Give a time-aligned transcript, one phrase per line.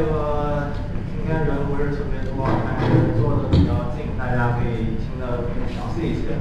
[0.00, 0.72] 这个
[1.12, 6.40] 今天人不是特别多，还是坐的比较近，大家可以听得更详细一些。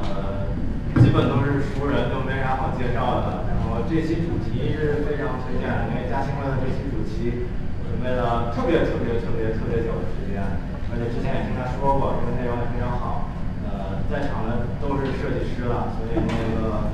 [0.00, 0.48] 呃，
[0.96, 3.44] 基本都是熟人，都没啥好介绍的。
[3.52, 7.44] 然后这期主题是非常推荐的，因为嘉兴乐的这期主题
[7.84, 10.40] 准备了特别特别特别特别久的时间，
[10.88, 13.28] 而且之前也听他说过，这个内容也非常好。
[13.68, 16.88] 呃，在场的都是设计师了，所以那个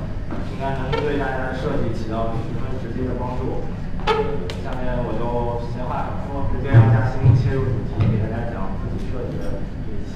[0.51, 3.63] 应该能对大家的设计起到十分直接的帮助。
[4.61, 10.13] 下面我就闲话少说，直接让嘉兴切入主题，给大家讲自己设计的这一期。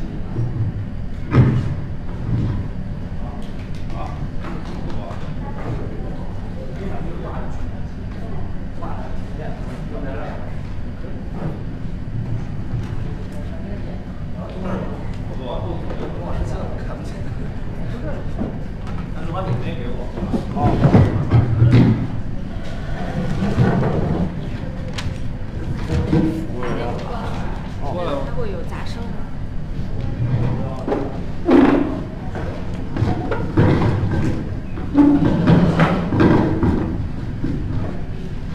[28.26, 29.02] 它会有杂声。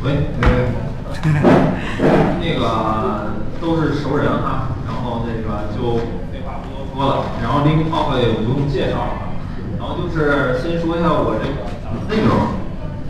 [0.02, 0.48] 喂，喂，
[2.40, 5.96] 那个都是熟人哈，然后那个就
[6.32, 9.12] 废话不多说了，然后 Link Talk 也不用介绍了，
[9.78, 12.36] 然后就是先说一下我这个讲的内容，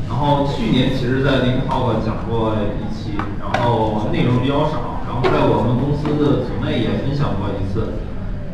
[0.08, 7.94] 然后去年其实在 Link Talk 讲过一期，然后内容比较少，然后在我们公司的组内也分享过一次，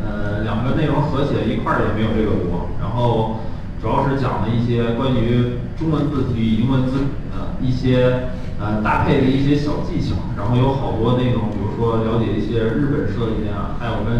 [0.02, 3.40] 呃，两个内容合起来一块儿也没有这个多，然后
[3.82, 8.30] 主要是讲了一些关于中文字体与英文字体的一些
[8.60, 14.18] 呃搭配的一些小技巧，然后有好多内容，比如说了解一些日本设计啊，还有跟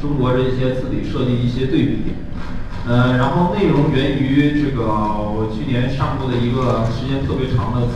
[0.00, 2.14] 中国这些字体设计一些对比。
[2.88, 7.88] 呃，然后内容源于这个我去年上过的一个时间特别长的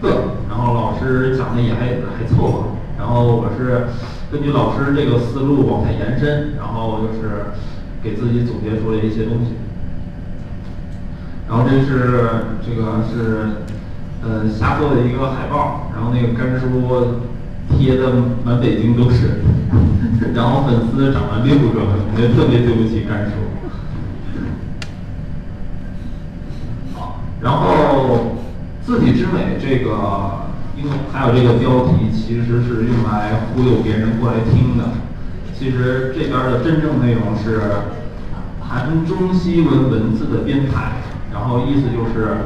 [0.00, 2.64] 课，然后老师讲的也还还凑合，
[2.96, 3.88] 然后我是
[4.30, 7.46] 根据老师这个思路往下延伸，然后就是
[8.00, 9.54] 给自己总结出了一些东西。
[11.48, 12.30] 然后这是
[12.64, 13.64] 这个是
[14.22, 17.18] 呃下做的一个海报，然后那个甘叔
[17.76, 18.12] 贴的
[18.44, 19.40] 满北京都是，
[20.32, 23.32] 然后粉丝涨了六个，我觉特别对不起甘叔。
[26.94, 28.36] 好，然后
[28.82, 34.84] 字体之美这个，因为还有这个标题其实是用来忽悠别人过来听的，
[35.56, 37.60] 其实这边的真正内容是
[38.62, 40.92] 谈中西文文字的编排。
[41.30, 42.38] 然后意思就是，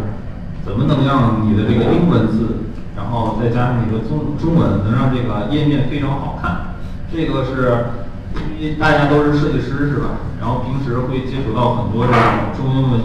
[0.64, 2.66] 怎么能让你的这个英文字，
[2.96, 6.74] 然后再加上你的中中文，能让这个页面非常好看。
[7.10, 7.86] 这个是
[8.58, 10.18] 因为大家都是设计师是吧？
[10.40, 12.20] 然后平时会接触到很多这种
[12.56, 13.00] 中英文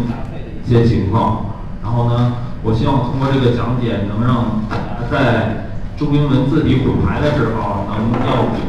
[0.66, 1.46] 一些情况。
[1.88, 2.34] 然后呢，
[2.64, 8.60] 我希望通过这个讲解，能让大家在中英文字体混排的时候，能要比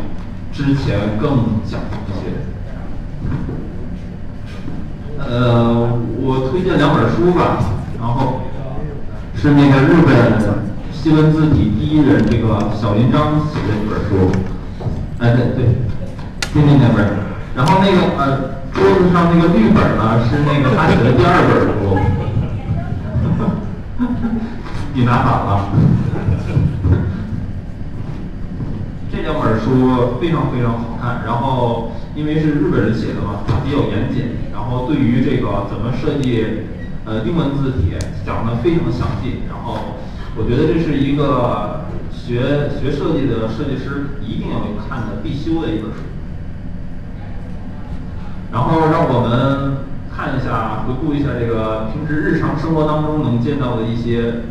[0.53, 2.31] 之前更讲究一些。
[5.19, 7.59] 呃，我推荐两本书吧，
[7.99, 8.43] 然后
[9.35, 10.39] 是那个日本
[10.93, 14.31] 西文字体第一人这个小林章写的一本书，
[15.19, 15.75] 哎对对，
[16.55, 17.05] 对面那本，
[17.57, 21.99] 然后那个呃桌子上那个绿本呢是那个他写的第二本书，
[24.99, 25.71] 你拿反了，
[29.13, 34.31] 这两本书非常非常好看，然后因为是日本人写的嘛，它比较严谨。
[34.53, 36.45] 然后对于这个怎么设计，
[37.05, 37.93] 呃，英文字体
[38.27, 39.43] 讲的非常详细。
[39.49, 39.79] 然后
[40.37, 44.59] 我觉得这是一个学学设计的设计师一定要
[44.89, 45.99] 看的必修的一本书。
[48.51, 49.77] 然后让我们
[50.13, 54.43] 看一下，回顾一下这个平时日常生活当中能见到的一些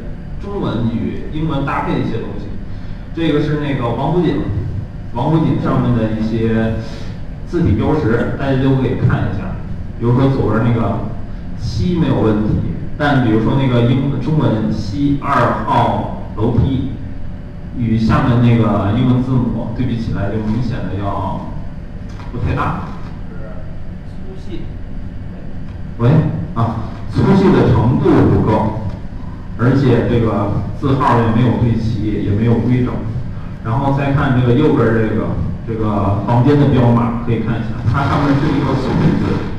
[0.42, 2.48] 中文与英文搭配的一些东西。
[3.16, 4.42] 这个是那个王府井，
[5.14, 6.76] 王府井上面的一些
[7.48, 9.56] 字体标识，大家都可以看一下。
[10.00, 11.00] 比如说左边那个
[11.60, 12.54] 西没有问题，
[12.98, 16.92] 但比如说那个英中文西二号楼梯
[17.78, 21.50] 与下面那个英文字母对比起来，就明显的要
[22.32, 22.90] 不太搭。
[24.08, 24.62] 粗细。
[25.98, 26.12] 喂，
[26.54, 28.87] 啊，粗细的程度不够，
[29.60, 32.94] 而且这个字号也没有对齐，也没有规整。
[33.66, 35.36] 然后再看这个右边这个
[35.68, 38.88] 这个房间的标码，可以看一下，它上面是一个竖
[39.20, 39.58] 字。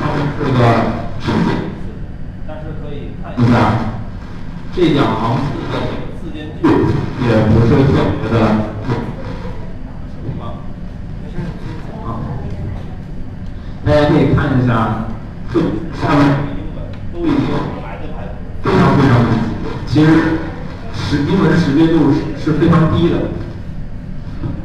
[0.00, 0.58] 上面是个
[1.20, 1.50] 竖体
[1.84, 1.92] 字，
[2.48, 3.52] 但是可以看一下，
[4.72, 6.64] 这两行字的这个字间距
[7.26, 7.92] 也不是特
[8.22, 8.40] 别的。
[12.00, 12.16] 啊，
[13.84, 15.04] 大家可以看一下，
[15.52, 15.60] 这
[16.00, 16.39] 上面
[19.90, 20.38] 其实
[20.94, 23.16] 识英文识别度是是非常低的，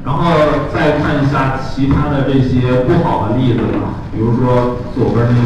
[0.06, 0.32] 然后
[0.72, 5.42] 再看一下其他的这些不好的例子吧，比如说左边那些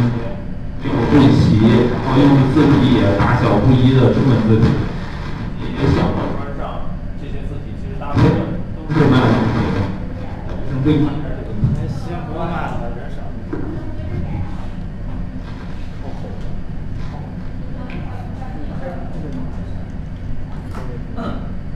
[0.84, 1.64] 没有对齐，
[1.96, 4.68] 然后用字体也大小不一的中文字体。
[5.62, 6.92] 一些小报刊上
[7.22, 8.28] 这些字体其实大部分
[8.76, 9.64] 都是卖的东西，
[10.68, 11.08] 是对比。
[11.76, 13.18] 那些不卖的人少。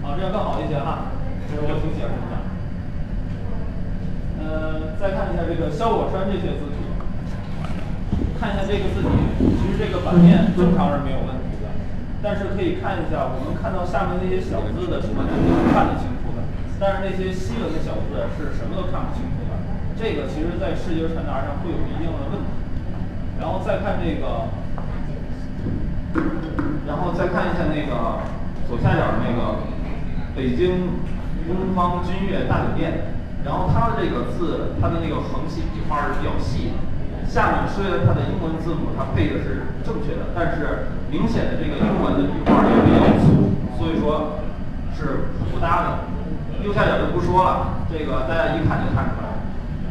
[0.01, 1.11] 好，这样更好一些哈，
[1.49, 2.33] 这是我听解释一下。
[4.39, 6.83] 呃，再看一下这个肖果川这些字体，
[8.39, 9.07] 看一下这个字体，
[9.39, 11.67] 其实这个版面正常是没有问题的，
[12.23, 15.35] 但是可以看一下，我们看到下面那些小字的部分是
[15.75, 16.39] 看得清楚的，
[16.79, 19.59] 但是那些细的小字是什么都看不清楚的，
[19.99, 22.47] 这个其实在视觉传达上会有一定的问题。
[23.41, 24.47] 然后再看这个，
[26.87, 28.23] 然后再看一下那个
[28.69, 29.67] 左下角那个
[30.33, 30.95] 北京
[31.45, 33.11] 东方君悦大酒店，
[33.43, 36.92] 然后它的这个字，它的那个横细笔画是比较细的。
[37.33, 44.37] 下面虽然它的英文字母它配的是正确的，但是明显的这个英文的笔画也比较粗，所以说
[44.93, 46.13] 是不搭的。
[46.61, 49.33] 右下角就不说了，这个大家一看就看出来，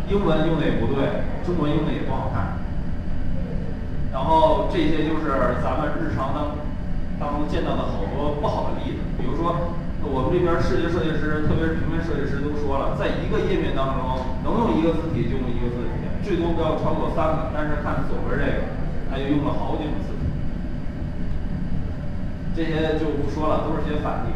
[0.06, 2.62] 英文用的也不对，中文用的也不好看。
[4.14, 6.54] 然后这些就是咱们日常当
[7.18, 9.74] 当中见到的好多不好的例子，比如说
[10.06, 15.51] 我们这边视觉设计师，特别是平面设计师都说了，在一个页面当中能用一个字体就用，
[16.32, 17.52] 最多不要超过三个。
[17.52, 18.64] 但是看左边这个，
[19.10, 20.24] 他就用了好几种字体，
[22.56, 24.32] 这些就不说了，都是些反例。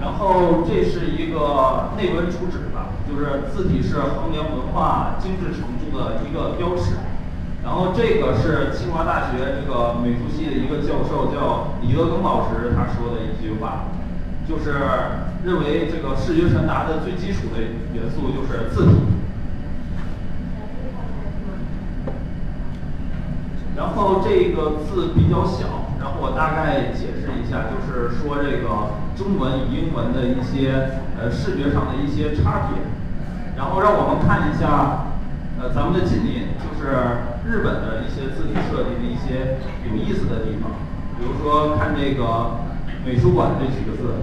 [0.00, 6.96] 然后这是一个内文主旨吧，就是字体是衡量文化精致程度的一个标尺。
[7.62, 13.84] 然后这个是清华大学这个美术系的一个教授叫李德庚老师他说的一句话，
[14.48, 14.74] 就是
[15.44, 17.60] 认为这个视觉传达的最基础的
[17.94, 18.92] 元素就是字体。
[23.74, 32.82] 然后这个字比较小，然后我大概解释一下，就是说这个中文与英文的一些呃视觉上的一些差别。
[33.56, 35.16] 然后让我们看一下
[35.58, 36.92] 呃咱们的锦鲤，就是
[37.48, 39.58] 日本的一些字体设计的一些
[39.88, 40.72] 有意思的地方。
[41.18, 42.61] 比如说看这个
[43.04, 44.14] 美术馆这几个字，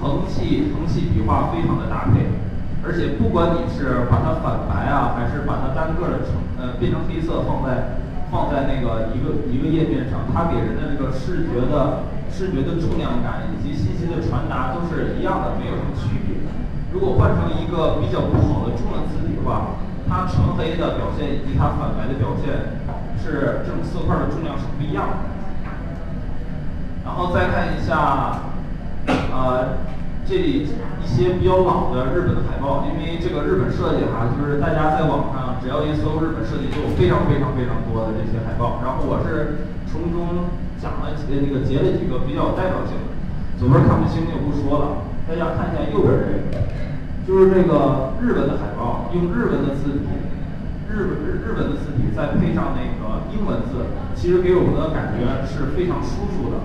[0.00, 2.26] 横细横细笔画非常的搭配。
[2.86, 7.98] 而且不管你是把它反白啊，还是把它单个的成呃变成黑色放在
[8.30, 16.38] 放在那个一个一个页面上，它给人的这个视觉的视觉的重量感以及信息的传达都是一样的，没有什么区别。
[16.94, 22.78] 如果换成一个比较不好的中文字体的话，它纯黑的表现以及它反白的表现
[23.18, 25.35] 是这种色块的重量是不一样的。
[27.06, 28.42] 然后再看一下，
[29.32, 29.86] 呃。
[30.28, 38.82] 这里一些比较老的日本的海报，因为这个日本设计哈，就是大家在网上只要一搜日本设计，就有非常非常非常多的这些海报。
[38.82, 40.50] 然后我是从中
[40.82, 43.14] 讲了几个那个截了几个比较有代表性的，
[43.54, 45.06] 左边看不清就不说了。
[45.30, 46.58] 大家看一下右边这个，
[47.22, 50.10] 就是这个日本的海报，用日文的字体，
[50.90, 56.58] 日本日日文的字体再配上那个英文字，其实给我们的感觉是非常舒服的。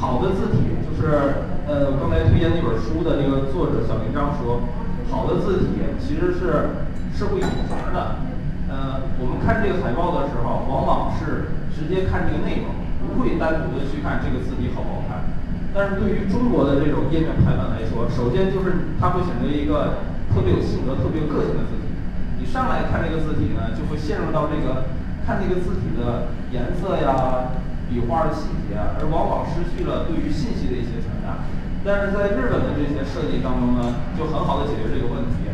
[0.00, 1.50] 好的字体就是。
[1.64, 4.68] 呃，我刚才推荐那本书的那个作者小林章说，
[5.08, 6.84] 好的字体其实是
[7.16, 8.20] 是会隐形的。
[8.68, 12.68] 呃，我们看这个海报的时候，往往是直接看这个内容，
[13.00, 15.24] 不会单独的去看这个字体好不好看。
[15.72, 20.04] 但是对于中国的这种页面排版来说，首先就是它会选择一个
[20.36, 21.88] 特别有性格、特别有个性的字体。
[22.36, 24.84] 你上来看这个字体呢，就会陷入到这个
[25.24, 27.56] 看这个字体的颜色呀。
[27.88, 31.44] 笔画的细节，而往往失去了对于信息的一些传达。
[31.84, 35.44] 但是在日本的这些设计当中呢，就很好的解决这个问题。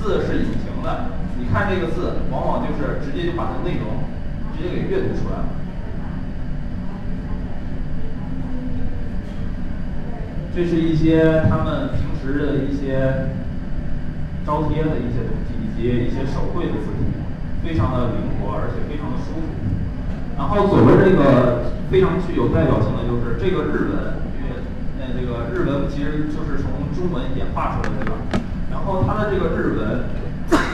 [0.00, 4.00] 字是隐形的，你看这个字，往往就是直接就把它内容
[4.56, 5.44] 直接给阅读出来了。
[10.56, 13.28] 这是一些他们平时的一些
[14.46, 17.04] 招贴的一些东西，以及一些手绘的字体，
[17.62, 19.46] 非常的灵活，而且非常的舒服。
[20.40, 24.56] 然后左边这个非常具有代表性的就是这个日文，因为
[24.96, 28.16] 呃这个日文其实就是从中文演化出来的，对吧？
[28.72, 30.08] 然后它的这个日文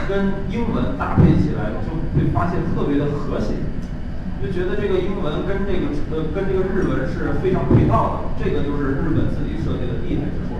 [0.08, 3.58] 跟英文搭配起来，就会发现特别的和谐，
[4.40, 10.54] 就觉得这个英文跟这个呃跟这个日文是非常配套的，这个就是日本自己设计的厉害之处，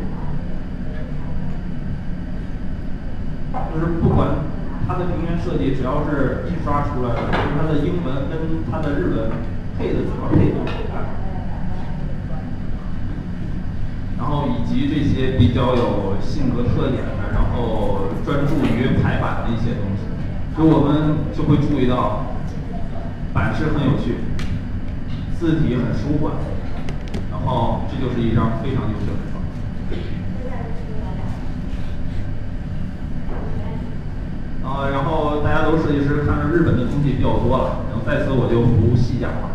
[3.73, 4.56] 就是不管。
[4.87, 9.31] 它的平面设计只要是印刷出来的，就是它的英文跟它的日文
[9.77, 11.27] 配的怎么配都好看。
[14.17, 20.07] 然后以及这些比较有性格特点的，然后专注于排版的一些东西，
[20.57, 22.27] 就我们就会注意到，
[23.35, 24.19] 版式很有趣，
[25.39, 26.33] 字体很舒缓，
[27.31, 29.26] 然后这就是一张非常优秀的
[34.67, 34.83] 画。
[34.83, 39.51] 啊，然后大家都设计师，看着日本的东西比较多了，然后在此我就不细讲了。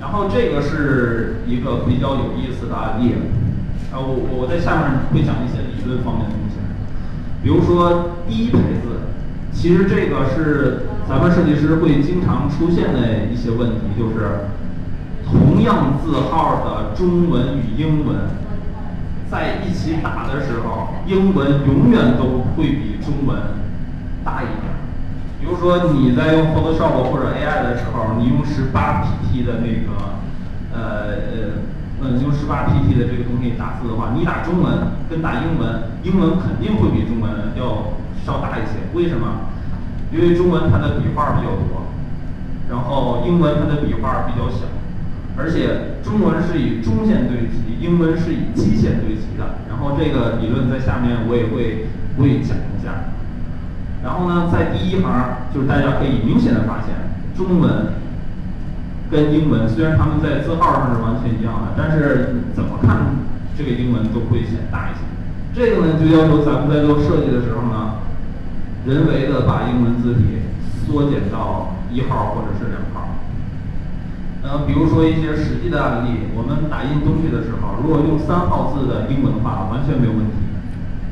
[0.00, 3.14] 然后这个是一个比较有意思的案例，
[3.92, 6.56] 啊，我我在下面会讲一些理论方面的东西，
[7.42, 9.06] 比如说第一排字，
[9.52, 14.50] 其实这个是咱们设计师会经常出现的一些问题，就是
[15.24, 18.16] 同样字号的中文与英文
[19.30, 23.38] 在一起打的时候，英文永远都会比中文
[24.24, 24.74] 大一点。
[25.40, 30.18] 比如说你在用 Photoshop 或者 AI 的时候，你用十八 pt 的那个，
[30.74, 30.80] 呃
[31.14, 37.94] 呃，嗯，用十八 pt 的这个东西打字的话，你打中文跟打英文，英文肯定会比中文要
[38.26, 38.82] 稍大一些。
[38.92, 39.46] 为什么？
[40.12, 41.86] 因为中文它的笔画比较多，
[42.68, 44.66] 然后英文它的笔画比较小，
[45.38, 49.58] 而且中文是以中线对齐，英文是以基线对齐的。
[49.68, 53.10] 然后这个理论在下面我也会会讲一下。
[54.04, 55.04] 然后呢，在第一行
[55.52, 56.94] 就是大家可以明显的发现，
[57.36, 57.98] 中文
[59.10, 63.16] 跟英文虽然它们在字号上是完全一样的，但是怎么看
[63.56, 65.00] 这个英文都会显大一些。
[65.52, 68.00] 这个呢，就要求咱们在做设计的时候呢，
[68.86, 70.40] 人为的把英文字体
[70.86, 73.16] 缩减到一号或者是两号。
[74.42, 80.36] 呃，比如说一些实际的案例，我们打印东西的时候，如果用三号字的英文的话，完全没有问题，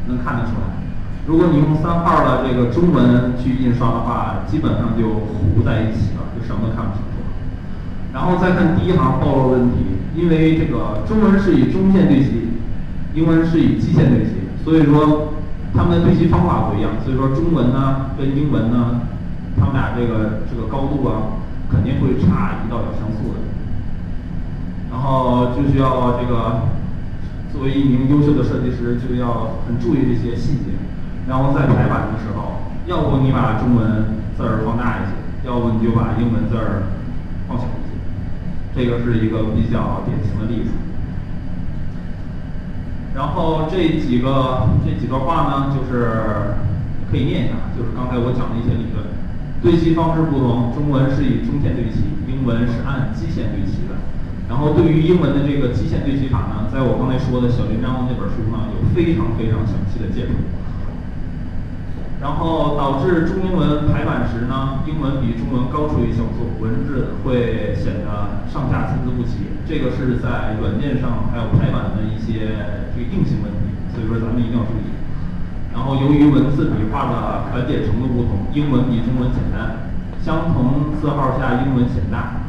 [0.08, 0.80] 能看得出来。
[1.26, 7.20] 如果你用三号的这个中文去印刷的话，基本上就糊在一起了，就什么都看不清楚。
[8.14, 9.76] 然后再看第一行暴露问题，
[10.16, 12.48] 因为这个中文是以中线对齐，
[13.12, 15.34] 英文是以基线对齐，所以说
[15.74, 16.92] 它们的对齐方法不一样。
[17.04, 19.02] 所以说中文呢跟英文呢，
[19.60, 23.40] 它们俩这个这个高度啊，肯定会差一到两像素的。
[24.90, 26.62] 然后就需要这个
[27.52, 30.72] 作为一名优秀的设计师，就要很注意这些细节。
[31.28, 36.84] 然后在排版的时候，要不你把中文字儿放大一些，要不你就把英文字儿
[37.46, 37.94] 放小一些。
[38.74, 40.70] 这个是一个比较典型的例子。
[43.14, 46.54] 然后这几个这几段话呢，就是
[47.10, 49.17] 可以念一下，就是刚才我讲的一些理论。
[49.62, 53.98] 对齐方式不同，中文是以中线对齐，英文是按基线对齐的。
[54.48, 60.32] 然后对于英文的这个基线对齐法呢，在我刚才说的小林章那本书呢，有非常非常详细的介绍。
[62.20, 69.46] 然后导致中英文排版时呢，英文比中文高出一小素，文字会显得上下参差不齐。
[69.68, 74.97] 这个是在软件上还有排版的一些这个硬性问题，所以说咱们一定要注意。
[75.72, 79.90] 然后由于文字笔画的繁简程度不同，英文比中文简单，
[80.22, 82.42] 相同字号下英文显大。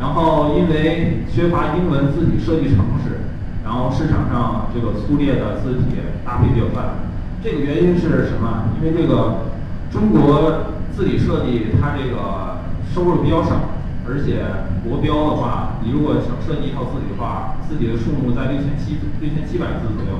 [0.00, 3.26] 然后因为缺乏英文字体设计常识，
[3.64, 7.02] 然后市场上这个粗略的字体搭配比较泛。
[7.42, 8.70] 这个原因是什么？
[8.78, 9.50] 因为这个
[9.90, 12.58] 中国字体设计它这个
[12.94, 13.74] 收入比较少，
[14.08, 14.42] 而且
[14.88, 20.18] 国标的话，你如果想设计一套字体的话，字体的数目在六千七六千七百字左右，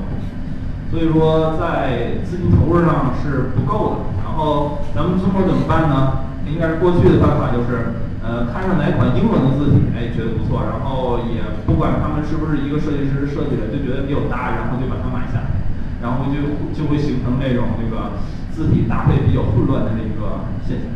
[0.91, 3.95] 所以说在资金投入上是不够的。
[4.23, 6.25] 然后咱们中国怎么办呢？
[6.49, 15.61] 应该是过去的办法就是，呃，看上哪款英文的字体，哎，觉得不错，然后也不管他们是不是一个设计师设计的，就觉得比较搭，然后就把它买下来。
[16.01, 18.17] 然后就就会形成那种这个
[18.49, 20.87] 字体搭配比较混乱的那个现象。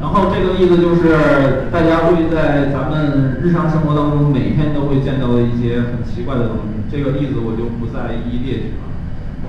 [0.00, 6.73] 然后这个例子就是大家会在咱们日常生活当中每天都会见到的一些很奇怪的东西。
[6.90, 8.84] 这个例子我就不再一一列举了。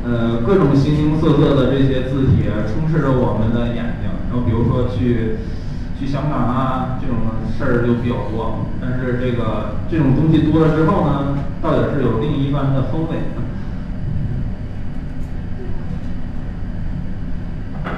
[0.04, 4.10] 呃，各种形形色色的这些字体充斥着我们的眼睛。
[4.30, 5.38] 然后比如说去
[6.00, 7.18] 去香港啊，这种
[7.58, 8.66] 事儿就比较多。
[8.82, 13.18] 但是这个这种东西多了之后呢，倒也是有另一番的风味。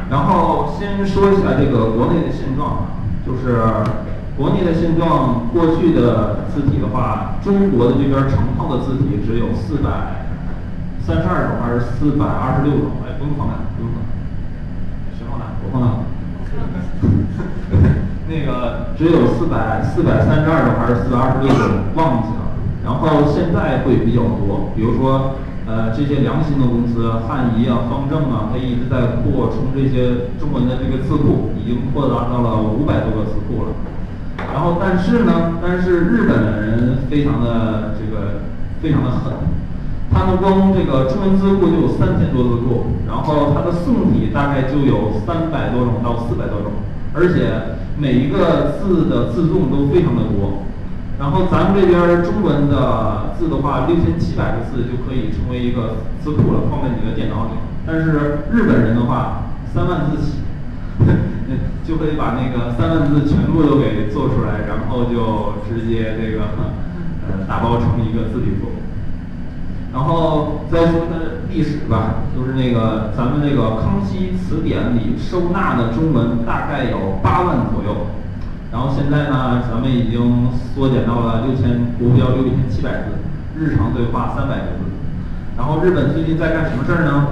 [0.10, 2.88] 然后先说一下这个国内的现状，
[3.26, 3.60] 就是
[4.38, 10.28] 国内的现状，过去的字体的话，中国的这边成套的字体只有四百
[11.02, 13.02] 三十二种还是四百二十六种？
[13.02, 14.08] 哎，不用放大，不用放大，
[15.18, 15.58] 谁放大？
[15.66, 15.88] 我放大。
[18.30, 21.90] 那个只有四百四百三十二种还是四百二十六种？
[21.96, 22.54] 忘记了。
[22.86, 25.36] 然后现在会比较多，比如说。
[25.68, 33.76] 呃，这些良心的公司，汉仪啊、方正啊，它一直在扩充这些中文的这个字库，已经扩大到了五百多个字库了。
[34.54, 38.42] 然后但是呢，但是日本人非常的这个
[38.82, 39.34] 非常的狠，
[40.12, 46.72] 他们光这个中文字库就有三千多字库，然后它的宋体大概就有三百多种到四百多种，
[47.14, 50.64] 而且每一个字的字重都非常的多。
[51.20, 57.52] 然后咱们这边中文的字的话，六千七百个字就可以成为一个字库了，放在你的电脑里。
[57.86, 60.34] 但是日本人的话，三万字起，
[61.88, 66.44] 就可以把那个三万字全部都给做出来，然后就直接这个
[67.28, 68.72] 呃打包成一个字体库。
[69.94, 78.08] 然后再说它的历史吧，就是那个咱们那个康熙词典里收纳的中文大概有八万左右。
[78.70, 83.16] 然后现在呢，咱们已经缩减到了六千，国标六千七百字，
[83.58, 84.84] 日常对话三百个字。
[85.58, 87.28] 然后日本最近在干什么事儿呢？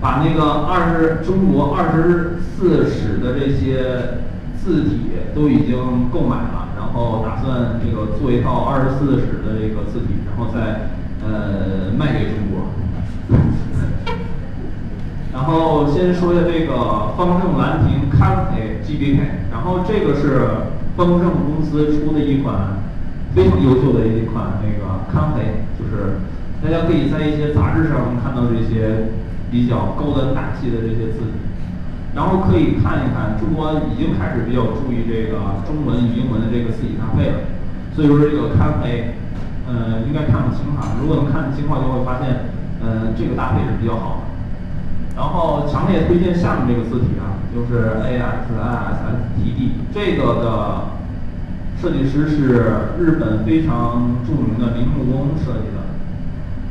[0.00, 2.33] 把那个二十中国二十
[2.64, 4.24] 四史的这些
[4.56, 10.88] 字体都已经购买了，然后打算这个做一套二十四史的这个字体，然后再
[11.22, 12.72] 呃卖给中国。
[15.34, 19.18] 然后先说一下这个方正兰亭堪培 GBK，
[19.52, 20.48] 然后这个是
[20.96, 22.78] 方正公司出的一款
[23.34, 26.16] 非常优秀的一款那个堪培，就是
[26.62, 29.10] 大家可以在一些杂志上看到这些
[29.50, 31.44] 比较高端大气的这些字体，
[32.14, 37.38] 然后可以看一看中国已经开始比较注意这个中文与英文的这个字体搭配了，
[37.94, 39.14] 所以说这个堪培，
[39.66, 44.22] 呃，应该看不清哈，如果能看清的话，就会发现，呃，这个搭配是比较好的。
[45.16, 50.94] 然后强烈推荐下面这个字体啊，就是 A X I S S T D 这个的
[51.80, 55.82] 设计师是日本非常著名的铃木工设计的。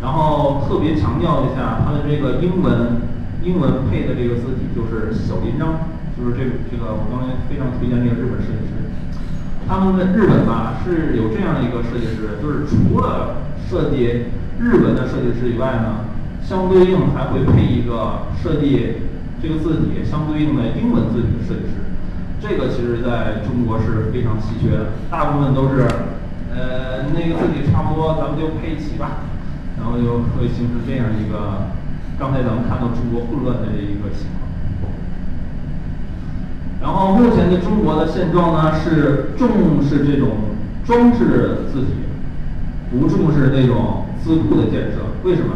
[0.01, 3.01] 然后特别强调一下，它的这个英文
[3.43, 8.89] 英文配的这个字体就是小林章，就是这这个我刚才非常推荐这个日本设计师。
[9.67, 16.09] 他们的日本吧是有这样一个设计师，就是除了设计日文的设计师以外呢。
[16.43, 18.97] 相对应还会配一个设计
[19.41, 21.87] 这个字体相对应的英文字体的设计师，
[22.41, 25.87] 这个其实在中国是非常稀缺的，大部分都是，
[26.53, 29.23] 呃，那个字体差不多，咱们就配齐吧，
[29.79, 31.71] 然后就会形成这样一个，
[32.19, 34.43] 刚才咱们看到中国混乱的这一个情况。
[36.81, 40.29] 然后目前的中国的现状呢是重视这种
[40.85, 41.93] 装饰字体，
[42.91, 45.53] 不重视那种字库的建设，为什么？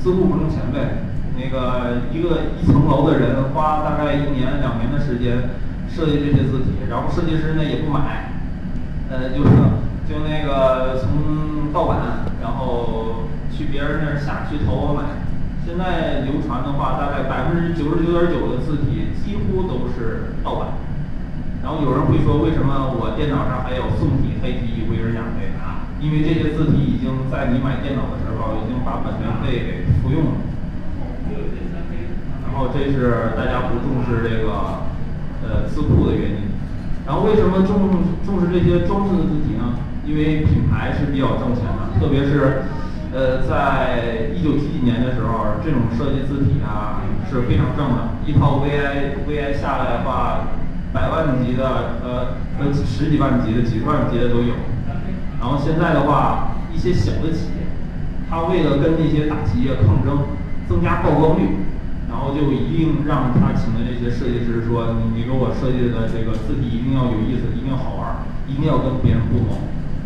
[0.00, 1.04] 字库不挣钱呗，
[1.36, 5.50] 那个一个一层楼的人花大概一年两年的时间
[5.88, 8.32] 设计这些字体，然后设计师呢也不买，
[9.10, 9.50] 呃，就是
[10.08, 15.02] 就那个从盗版，然后去别人那儿下去淘宝买。
[15.64, 20.74] 现在流传的话，大概百分之九十九点九的字体几乎都是盗版。
[21.62, 25.86] 然后有人会说，为什么我电脑上还有宋体、黑体、维尔雅贝啊？
[26.02, 30.50] 因为这些字体已经在你买电脑的时候已经把版权费给付用了。
[32.42, 34.90] 然后这是大家不重视这个
[35.46, 36.50] 呃字库的原因。
[37.06, 39.78] 然后为什么重重视这些装饰的字体呢？
[40.04, 42.66] 因为品牌是比较挣钱的，特别是
[43.12, 50.48] 呃在一九几几年的时候，这种设计字体啊是非常正的，一套 VI VI 下来的话，
[50.92, 54.54] 百万级的呃呃十几万级的、几十万级的都有。
[55.38, 57.68] 然后现在的话，一些小的企业，
[58.30, 60.24] 他为了跟那些大企业抗争，
[60.68, 61.68] 增加曝光率，
[62.08, 69.58] 然后就一定让他请的这些设计师说，你你给我设计的这个字体一定要有意思，一定要好玩，一定要跟别人不同。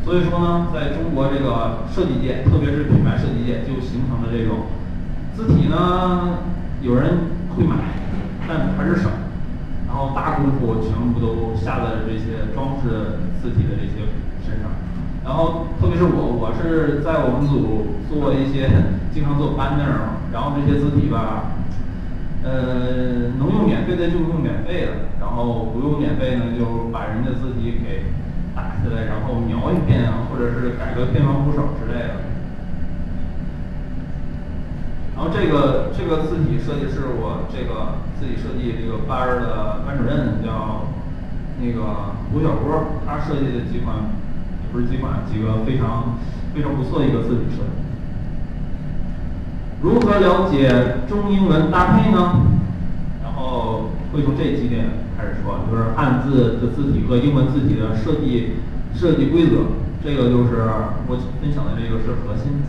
[0.07, 4.71] 所以说呢，在中国这个设计界，特别是品牌设计界，就形成了这种
[5.35, 6.39] 字体呢，
[6.81, 7.75] 有人会买，
[8.47, 9.11] 但还是少，
[9.89, 14.07] 然后大功夫全部都下在这些装饰字体的这些
[14.47, 14.71] 身上。
[15.25, 18.71] 然后，特别是我，我是在我们组做一些，
[19.13, 21.51] 经常做 banner，然后这些字体吧，
[22.45, 28.07] 呃，能用免费的就用免费的，然后不用免费呢，就把人家字体给
[28.91, 32.15] 对，然后描一遍啊，或者是改个偏旁部首之类的。
[35.15, 40.89] 然后这个这个字体设计是我这个自己设计这个班儿的班主任叫
[41.61, 43.97] 那个胡小波，他设计的几款。
[44.73, 46.19] 不是几款几个非常
[46.53, 47.71] 非常不错的一个字体设计。
[49.81, 52.43] 如何了解中英文搭配呢？
[53.23, 58.57] 然后会从这几点开始说，就是汉字的字体和英文字体的设计
[58.97, 60.65] 设计规则，这个就是
[61.07, 62.65] 我分享的这个是核心。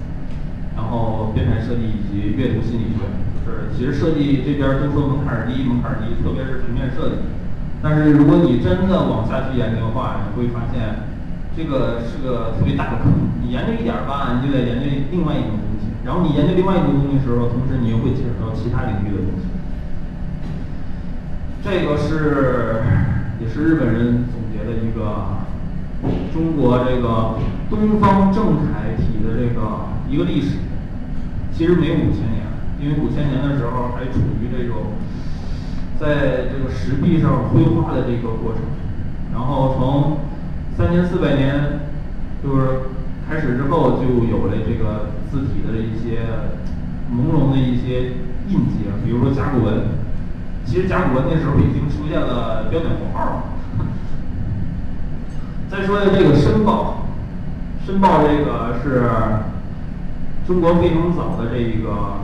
[0.75, 3.01] 然后编排设计以及阅读心理学，
[3.41, 7.25] 就是其实设计这边都说门槛低，门槛低，特别是平面设计。
[7.81, 11.09] 但是如果你真的往下去研究的话，你会发现
[11.57, 13.09] 这个是个特别大的坑。
[13.41, 15.89] 你研究一点儿吧，你就得研究另外一种东西。
[16.05, 19.49] 然后你研究另外一种东西的时候，同时你又会接触到其他领域的东西。
[21.65, 22.85] 这个是
[23.41, 25.41] 也是日本人总结的一个
[26.33, 30.57] 中国这个东方正楷体的这个一个历史。
[31.51, 32.45] 其实没有五千年，
[32.79, 34.93] 因为五千年的时候还处于这种
[35.99, 38.61] 在这个石壁上绘画的这个过程。
[39.33, 40.19] 然后从
[40.77, 41.79] 三千四百年
[42.43, 42.93] 就是
[43.27, 46.21] 开始之后，就有了这个字体的一些
[47.11, 48.13] 朦胧的一些
[48.47, 49.97] 印记啊，比如说甲骨文。
[50.63, 53.43] 其实甲骨文那时候已经出现了标点符号了。
[55.69, 57.05] 再说一下这个申报，
[57.85, 59.09] 申报这个是
[60.47, 62.21] 中国非常早的这一个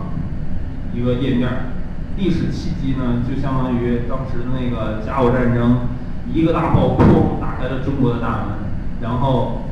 [0.94, 1.50] 一个页面
[2.18, 5.88] 历史契机呢，就相当于当时那个甲午战争，
[6.34, 8.56] 一个大炮砰打开了中国的大门，
[9.02, 9.64] 然后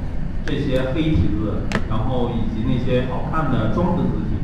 [0.46, 4.38] 这些黑体字，然后以及那些好看的装饰字体，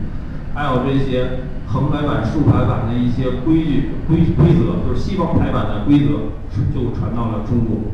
[0.56, 1.42] 还有这些。
[1.70, 6.32] 横排版、竖排版的一些规矩、规规则，就是西方排版的规则，
[6.74, 7.92] 就传到了中国。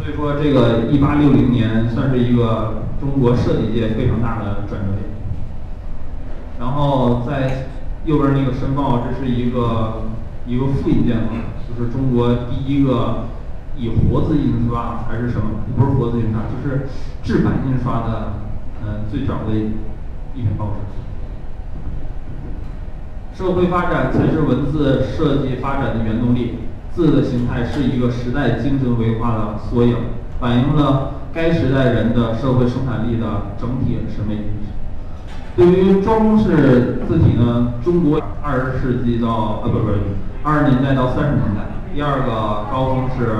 [0.00, 5.10] 所以说，这个一八六零年算是一个中国设计界非常大的转折点。
[6.58, 7.68] 然后在
[8.06, 10.04] 右边那个申报，这是一个
[10.46, 11.32] 一个复印件嘛，
[11.68, 13.26] 就是中国第一个
[13.76, 15.64] 以活字印刷还是什么？
[15.76, 16.88] 不是活字印刷，就是
[17.22, 18.32] 制版印刷的，
[18.82, 20.80] 呃，最早的一篇报纸。
[23.36, 26.58] 社会发展才是文字设计发展的原动力。
[26.94, 29.96] 字的形态是一个时代精神文化的缩影，
[30.40, 34.70] 反映了该时代人的社会生产力的整体审美意识。
[35.56, 39.88] 对于中式字体呢，中国二十世纪到呃不不
[40.42, 43.36] 二十年代到三十年代，第二个高峰是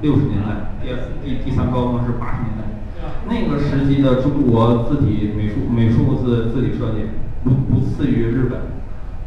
[0.00, 0.88] 六十年代，第
[1.22, 2.64] 第第三高峰是八十年代。
[3.26, 7.08] 那个时期的中国字体美术美术字字体设计
[7.42, 8.60] 不不次于日本。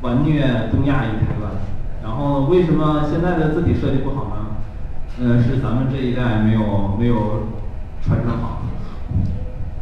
[0.04, 1.52] 完虐东亚与台湾，
[2.08, 4.36] 然后为什么现在的字体设计不好呢？
[5.20, 7.48] 嗯，是咱们这一代没有没有
[8.02, 8.62] 传承好，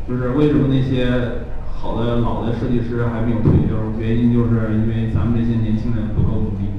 [0.09, 3.99] 就是为什么那些好的老的设计师还没有退休？
[3.99, 6.71] 原因就是因为咱们这些年轻人不够努力。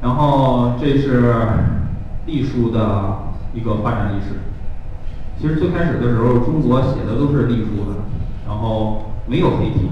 [0.00, 1.34] 然后这是
[2.24, 4.36] 隶书的一个发展历史。
[5.38, 7.98] 其实最开始的时候，中国写的都是隶书的，
[8.48, 9.90] 然后没有黑体。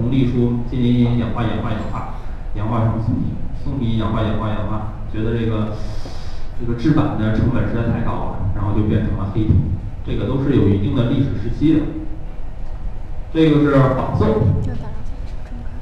[0.00, 2.14] 从隶书渐渐演化、演化、演化，
[2.54, 5.76] 演化成宋体，宋体演化、演化、演化，觉得这个
[6.58, 9.50] 这个制版的成本实在太高了，然后就变成了黑体。
[10.06, 11.80] 这个都是有一定的历史时期的。
[13.34, 14.26] 这个是仿宋，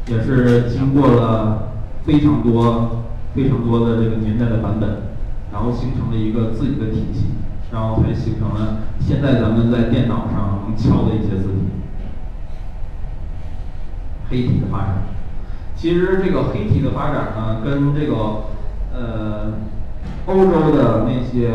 [0.08, 3.04] 也是经过了非常多、
[3.36, 5.14] 非常多的这个年代的版本，
[5.52, 7.26] 然后形成了一个自己的体系，
[7.70, 11.58] 然后才形成了现在咱们在电脑上能敲的一些字体。
[14.30, 15.02] 黑体的发展，
[15.74, 18.44] 其实这个黑体的发展呢，跟这个
[18.92, 19.52] 呃
[20.26, 21.50] 欧洲的那些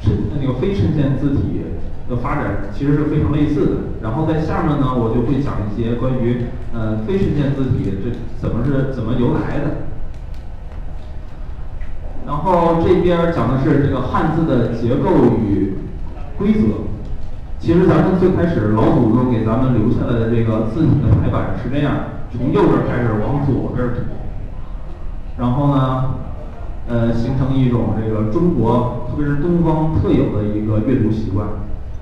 [0.00, 1.62] 衬那个非衬线字体
[2.08, 3.72] 的发展其实是非常类似的。
[4.02, 9.64] 然后在下面呢，我就会讲一些关于呃非衬线字体这怎么是怎么由来的。
[12.24, 15.74] 然后这边讲的是这个汉字的结构与
[16.38, 16.91] 规则。
[17.62, 21.94] 其实咱们最开始老祖宗给咱们留下来的这个字体的排版是这样，
[22.32, 24.02] 从右边开始往左边涂，
[25.38, 26.14] 然后呢，
[26.88, 31.46] 呃，形成一种这个中国特别是东方特有的一个阅读习惯。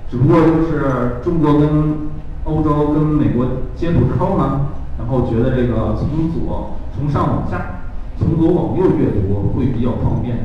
[0.09, 2.09] 只不过就是中国跟
[2.45, 3.45] 欧洲跟美国
[3.75, 4.61] 接触之后呢，
[4.97, 7.81] 然后觉得这个从左从上往下，
[8.17, 10.37] 从左往右阅读会比较方便，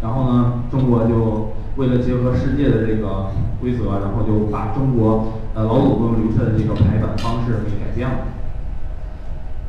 [0.00, 1.55] 然后呢，中国就。
[1.76, 8.16] 为了结合世界的这个规则，然后就把中国呃老祖宗留下的这个排版方式给改变了。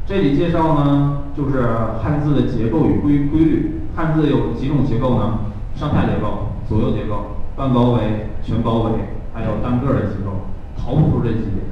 [0.06, 1.64] 这里介绍呢，就是
[2.02, 3.82] 汉字的结构与规规律。
[3.96, 5.40] 汉字有几种结构呢？
[5.76, 8.92] 上下结构、左右结构、半包围、全包围，
[9.34, 11.66] 还有单个的结构，逃不出这几点。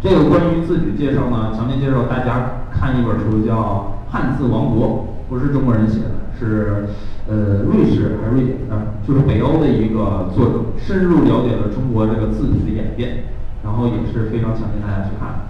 [0.00, 6.88] 这个关于字体介绍呢，强烈介绍大家看一本书，叫《汉字王国》，不是中国人写的，是。
[7.30, 13.24] 呃，瑞士还是瑞典的，就是北欧的一个作者，深入了解了中国这个字体的演变，
[13.62, 15.44] 然后也是非常强烈大家去看。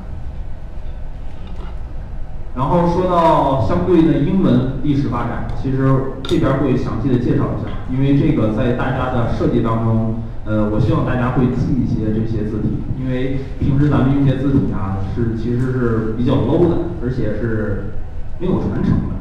[2.57, 5.87] 然后说到相对的英文历史发展，其实
[6.25, 12.71] 这边会详细的介绍一下，因为这个在大家的设计当中，呃，我希望大家会记一些这些字体，
[13.01, 16.75] 因为平时咱们用些字体啊，是其实是比较 low 的，
[17.05, 17.93] 而且是
[18.41, 19.18] 没有传承的。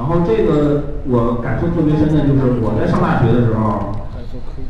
[0.00, 4.08] 然后这个我感受特别深的就是我在上大学的时候，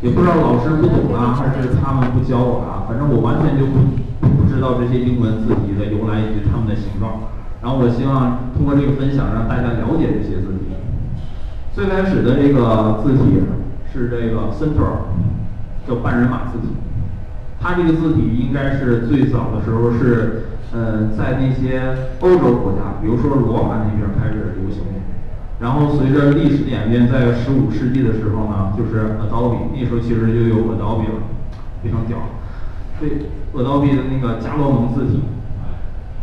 [0.03, 3.79] 也不知道老师不懂啊，还是他们不教我啊，反正我完全就不
[4.27, 7.31] 不知道这些英文字体的由来以及它们的形状。
[7.63, 10.75] 然后我希望通过这个分享让大家了解这些字体。
[11.73, 13.39] 最开始的这个字体
[13.95, 15.15] 是这个 Centaur，
[15.87, 16.75] 叫半人马字体。
[17.63, 24.83] 它这个字体应该是最早的时候是呃在那些欧洲国家，比如说罗马那边开始流行。
[25.61, 31.21] 然后随着历史演变，在十五世纪的时候呢，就是 Adobe，那时候其实就有 Adobe 了，
[31.83, 32.17] 非常屌。
[32.99, 35.21] 对，Adobe 的那个加罗蒙字体，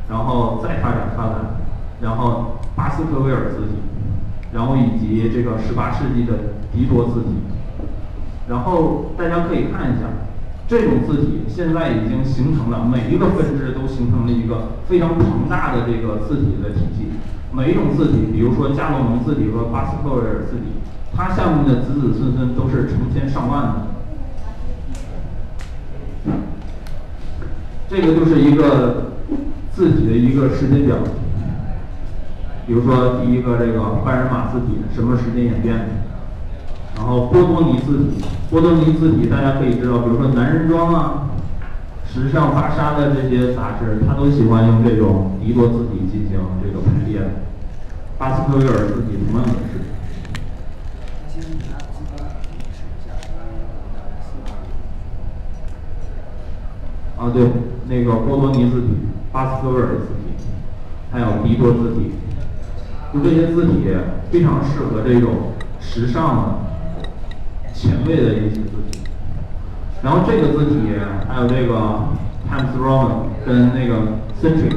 [0.09, 1.61] 然后再发展发展，
[2.01, 3.77] 然后巴斯克维尔字体，
[4.51, 6.33] 然后以及这个十八世纪的
[6.73, 7.29] 迪多字体。
[8.49, 10.07] 然后大家可以看一下，
[10.67, 17.11] 这种字体现在已经形成了，每一个分支都形成了一个非常庞大的这个字体的体系。
[17.51, 20.65] 每一种字体，比如说加罗蒙字体和巴斯克维尔字体，
[21.15, 23.87] 它下面的子子孙孙都是成千上万的。
[27.89, 29.13] 这个就是一个
[29.71, 30.97] 字体的一个时间表。
[32.67, 35.85] 比如说第一个这个半人马字体，什么时间演变的？
[36.97, 41.29] 然后波多尼字体，波多尼字体大家可以知道，比如说男人装啊、
[42.11, 47.21] 时尚芭莎的这些杂志，他都喜欢用这种迪多字体进行这个排列。
[48.17, 49.77] 巴斯克维尔字体同样也是。
[57.19, 57.47] 啊，对，
[57.87, 58.87] 那个波多尼字体、
[59.31, 60.33] 巴斯克维尔字体，
[61.11, 62.13] 还有迪多字体，
[63.13, 63.87] 就这些字体
[64.31, 67.09] 非常适合这种时尚的、
[67.73, 68.99] 前卫的一些字体。
[70.03, 70.93] 然后这个字体
[71.27, 71.73] 还有这个
[72.49, 73.95] Times Roman 跟那个
[74.41, 74.75] Century。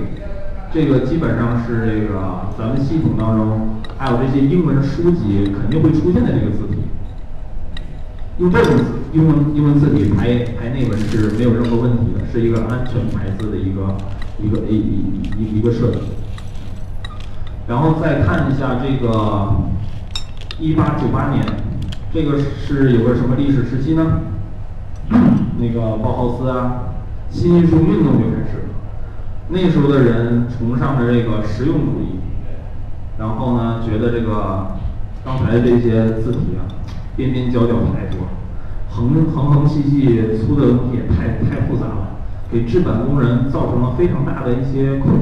[0.72, 6.76] 这个基本上是这个咱们系统当中，还有这些英文书籍肯定会出现的这个字体。
[8.38, 8.76] 用这种
[9.12, 13.96] 英文英文字体排排内文是没有任何问题的，是一个安全排字的一个
[14.40, 15.98] 一个一一一一个设计。
[17.66, 19.56] 然后再看一下这个
[20.60, 21.44] 一八九八年，
[22.14, 24.20] 这个是有个什么历史时期呢？
[25.58, 26.94] 那个包豪斯啊，
[27.28, 28.68] 新艺术运动就开始了。
[29.48, 32.18] 那时候的人崇尚着这个实用主义，
[33.18, 34.76] 然后呢，觉得这个
[35.24, 36.64] 刚才这些字体啊，
[37.16, 38.28] 边边角角太多，
[38.88, 42.16] 横横横细细粗的东西也太太复杂了，
[42.50, 45.20] 给制版工人造成了非常大的一些困扰。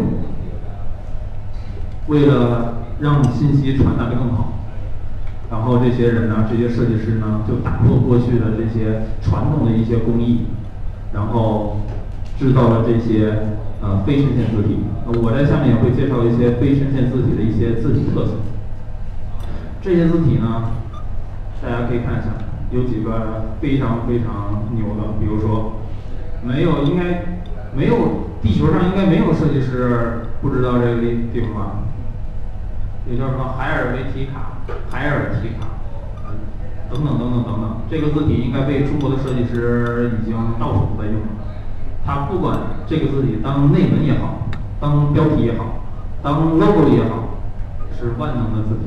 [2.08, 4.57] 为了让信息传达的更好，
[5.50, 10.46] 然后这些人呢，这些设计师呢，就打破过去的这些传统的一些工艺，
[11.12, 11.80] 然后
[12.38, 13.56] 制造了这些。
[13.80, 18.32] 呃，非衬线字体，我在下面也会介绍一些非衬线字体的一些字体特色。
[19.80, 20.72] 这些字体呢，
[21.62, 22.26] 大家可以看一下，
[22.72, 25.74] 有几个非常非常牛的，比如说，
[26.42, 27.22] 没有应该
[27.72, 31.72] 没有地球上应该没有设计师不知道这个地方吧？
[33.08, 34.57] 也叫什么海尔维提卡、
[34.90, 35.66] 海尔提卡，
[36.90, 41.28] 等等等等等等，这个字体应该被中国的设计师已经到处都在用了。
[42.04, 44.48] 它不管这个字体当内文也好，
[44.80, 45.84] 当标题也好，
[46.22, 47.40] 当 logo 也好，
[47.98, 48.86] 是万能的字体。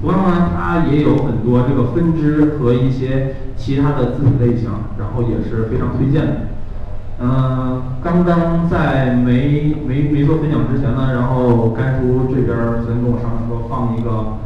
[0.00, 6.32] 同样呢，它也有很多这个分支和一些其他的字体类型，然后也是非常推荐的。
[7.20, 14.38] 嗯，刚刚在没没没做分享之前呢，然后甘叔这边昨天跟我商量说放一个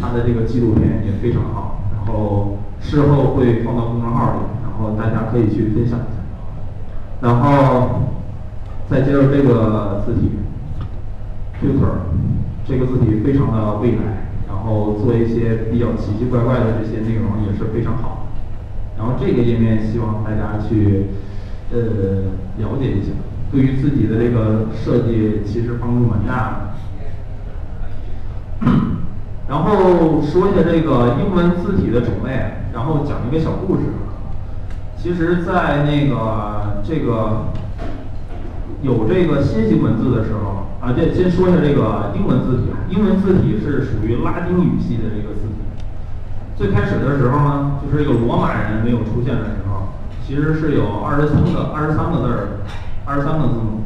[0.00, 6.18] 他的这个纪录片也非常好，然后事后会放到公众号里，然后大家可以去分享一下。
[7.20, 8.00] 然后
[8.88, 10.32] 再接着这个字体
[11.60, 12.02] ，Tutor，
[12.66, 18.26] 这个字体非常的未来，然后做一些比较奇奇怪怪的这些内容也是非常好。
[18.98, 21.06] 然后这个页面希望大家去
[21.72, 21.78] 呃
[22.58, 23.12] 了解一下，
[23.50, 26.72] 对于自己的这个设计其实帮助蛮大的。
[29.52, 33.82] 然后说一下这个英文字体的种类，然后讲一个小故事。
[34.96, 37.52] 其实，在那个这个
[38.80, 42.72] 有这个楔形文字的时候啊，这先说一下这个英文字体。
[42.88, 45.60] 英文字体是属于拉丁语系的这个字体。
[46.56, 49.88] 最开始的时候呢，就是这个罗马人没有出现的时候，
[50.26, 52.48] 其实是有二十三个二十三个字儿，
[53.04, 53.84] 二十三个字母。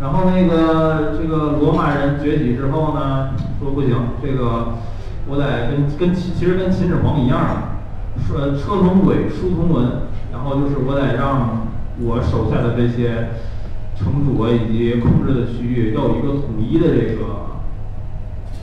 [0.00, 3.30] 然后那个这个罗马人崛起之后呢，
[3.60, 4.74] 说不行，这个
[5.26, 7.38] 我得跟跟其其实跟秦始皇一样，
[8.26, 10.06] 说车同轨，书同文。
[10.32, 11.66] 然后就是我得让
[11.98, 13.30] 我手下的这些
[13.96, 17.56] 城主啊以及控制的区域要有一个统一的这个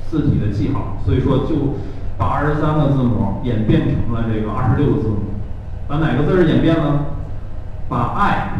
[0.07, 1.79] 字体的记号，所以说就
[2.15, 5.17] 把二十三个字母演变成了这个二十六个字母。
[5.87, 7.05] 把哪个字儿演变了？
[7.89, 8.53] 把 i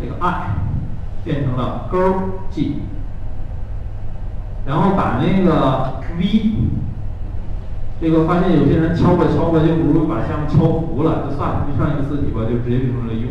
[0.00, 0.56] 这个 i
[1.24, 1.98] 变成了勾
[2.50, 2.82] g，
[4.66, 6.52] 然后把那个 v
[8.00, 13.28] 这个发现有些人敲吧敲吧就不如把下面敲糊了，就算了，就上一个字体吧，就直接变成了 u。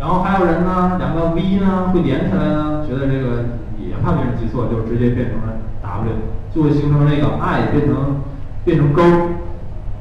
[0.00, 3.44] 然后还有人呢，两个 v 呢会连起来呢，觉得这个
[3.78, 6.08] 也怕别人记错，就直接变成了 w，
[6.54, 8.22] 就会形成那个 i 变成
[8.64, 9.02] 变成勾。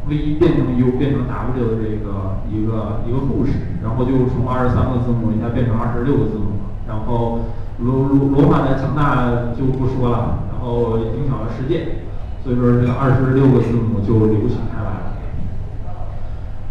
[0.08, 6.55] V 变成 U 变成 W 的这个一个一个故事，然后就从二十三个字母一下变成二十六个字母，
[6.88, 7.40] 然后
[7.80, 12.06] 罗罗罗马的强大就不说了，然后影响了世界，
[12.44, 15.14] 所以说这个二十六个字母就流行开来了。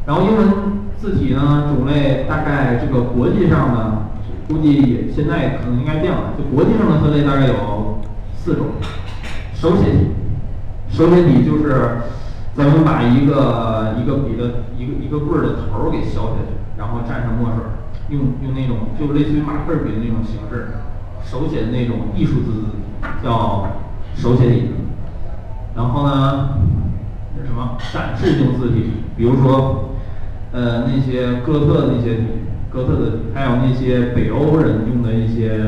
[0.07, 0.49] 然后英文
[0.97, 4.09] 字体呢种类大概这个国际上呢，
[4.49, 7.99] 估计也现在可能应该变了，就国际上的分类大概有
[8.37, 8.67] 四种，
[9.55, 10.09] 手写体，
[10.89, 11.99] 手写体就是。
[12.57, 17.65] 咱们把一个一个笔的一个一个棍儿的头儿给削下去，然后蘸上墨水，
[18.09, 20.69] 用用那种就类似于马克笔的那种形式，
[21.25, 22.65] 手写的那种艺术字
[23.23, 23.67] 叫
[24.15, 24.71] 手写体。
[25.75, 26.59] 然后呢，
[27.37, 28.93] 是什么展示性字体？
[29.17, 29.91] 比如说，
[30.53, 32.19] 呃，那些哥特那些，
[32.71, 35.59] 哥特的，还有那些北欧人用的一些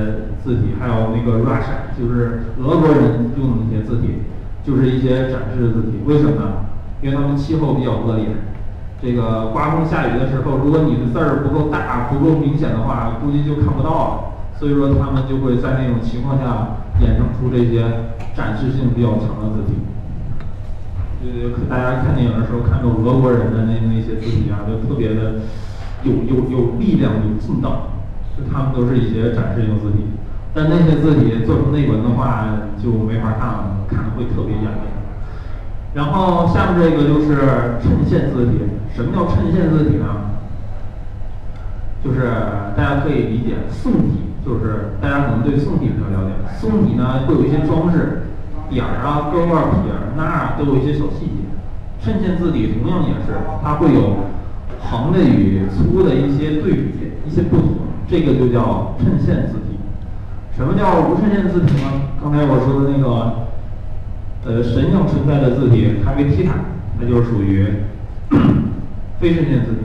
[0.44, 4.22] 字体，还有那个 Russia，就是俄国人用的那些字体，
[4.62, 5.98] 就是一些展示的字体。
[6.04, 6.66] 为什么呢？
[7.02, 8.26] 因为他们气候比较恶劣，
[9.06, 14.58] 这个刮风下雨的时候，如果你的字儿不够大、不够明显的话，估计就看不到了。
[14.58, 17.86] 所以说，他们就会在那种情况下衍生出这些
[18.34, 19.78] 展示性比较强的字体。
[21.22, 25.46] 呃，大家看电影的时候看到俄国人的那那些字体啊，就特别的
[26.02, 27.94] 有有有力量、有劲道，
[28.36, 30.02] 就他们都是一些展示性字体。
[30.52, 32.48] 但那些字体做成内文的话，
[32.82, 35.05] 就没法看了，看的会特别眼累。
[35.96, 38.60] 然后下面这个就是衬线字体。
[38.94, 40.04] 什么叫衬线字体呢？
[42.04, 42.28] 就是
[42.76, 46.34] 大家可以理解宋体，就是大家可能对宋体比较了解。
[46.60, 48.28] 宋体呢会有一些装饰，
[48.68, 51.48] 点儿啊、勾啊、撇儿捺啊都有一些小细节。
[52.04, 53.32] 衬线字体同样也是，
[53.64, 54.16] 它会有
[54.82, 57.68] 横的与粗的一些对比、一些不同，
[58.06, 59.80] 这个就叫衬线字体。
[60.54, 61.90] 什么叫无衬线字体呢？
[62.22, 63.45] 刚才我说的那个。
[64.46, 66.54] 呃，神像存在的字体，它为 T 塔，
[67.00, 67.66] 它就属于
[69.18, 69.80] 非衬线字体，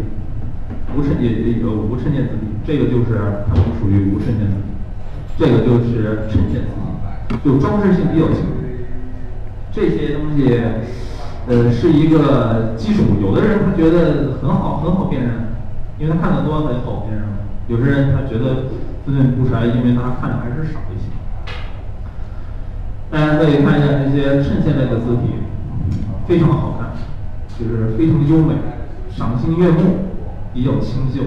[0.96, 4.70] 无衬也有无衬线字体，这个就是它们属于无衬线字体，
[5.40, 6.70] 这个就是衬线字
[7.30, 8.38] 体，就装饰性比较强。
[9.74, 10.54] 这些东西，
[11.48, 13.04] 呃，是一个基础。
[13.22, 15.32] 有的人他觉得很好，很好辨认，
[15.98, 17.24] 因为他看的多，很好辨认；
[17.70, 18.70] 有的人他觉得
[19.06, 21.08] 分辨不出来，因为他看的还是少一些。
[23.12, 25.34] 大家可以看一下这些衬线类的字体，
[26.26, 26.94] 非常好看，
[27.60, 28.54] 就是非常优美，
[29.10, 29.98] 赏心悦目，
[30.54, 31.24] 比较清秀，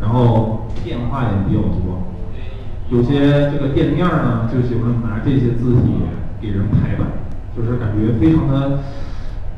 [0.00, 2.02] 然后变化也比较多。
[2.90, 6.02] 有些这个店面呢，就喜欢拿这些字体
[6.40, 7.06] 给人排版，
[7.56, 8.80] 就是感觉非常的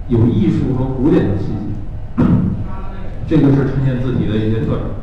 [0.09, 2.23] 有艺术和古典的气息。
[3.27, 5.02] 这个是衬线字体的一些特征。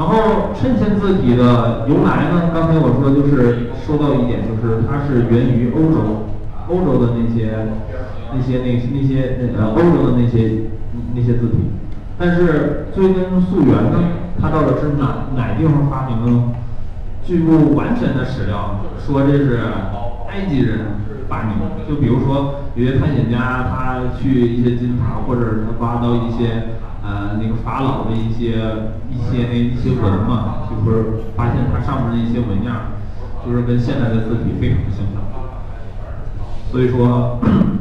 [0.00, 2.48] 然后衬线字体的由来呢？
[2.54, 6.24] 刚才我说就是说到一点，就是它是源于欧洲，
[6.70, 7.68] 欧洲的那些
[8.32, 10.70] 那些那那些呃欧洲的那些
[11.14, 11.58] 那些字体。
[12.16, 14.00] 但是追根溯源呢，
[14.40, 16.54] 它到底是哪哪地方发明的呢？
[17.22, 19.60] 据不完全的史料说这是
[20.30, 20.78] 埃及人
[21.28, 21.84] 发明的。
[21.86, 26.80] 就比如说有些探险家他去一些金字塔，或者他挖到一些。
[27.10, 28.54] 呃，那个法老的一些
[29.10, 32.92] 一些那一些文嘛，就是发现它上面的一些纹样，
[33.44, 35.20] 就是跟现在的字体非常相像。
[36.70, 37.40] 所以说，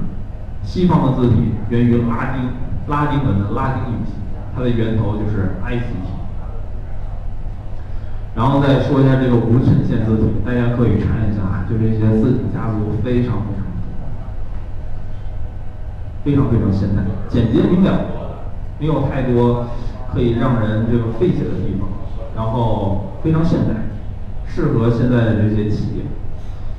[0.65, 2.49] 西方的字体源于拉丁
[2.87, 4.13] 拉丁文的拉丁语系，
[4.55, 6.09] 它的源头就是埃及体。
[8.35, 13.63] 然后再说一下这个无衬线字体，大家可以看一下啊，就这些字体家族非常非常
[16.23, 18.17] 非常非常现代，简洁明了。
[18.79, 19.67] 没有太多
[20.13, 21.89] 可以让人这个费解的地方，
[22.35, 23.75] 然后非常现代，
[24.47, 26.03] 适合现在的这些企业。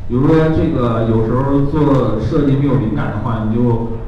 [0.09, 3.99] 比如说这个有时候做设计没有灵感的话，你就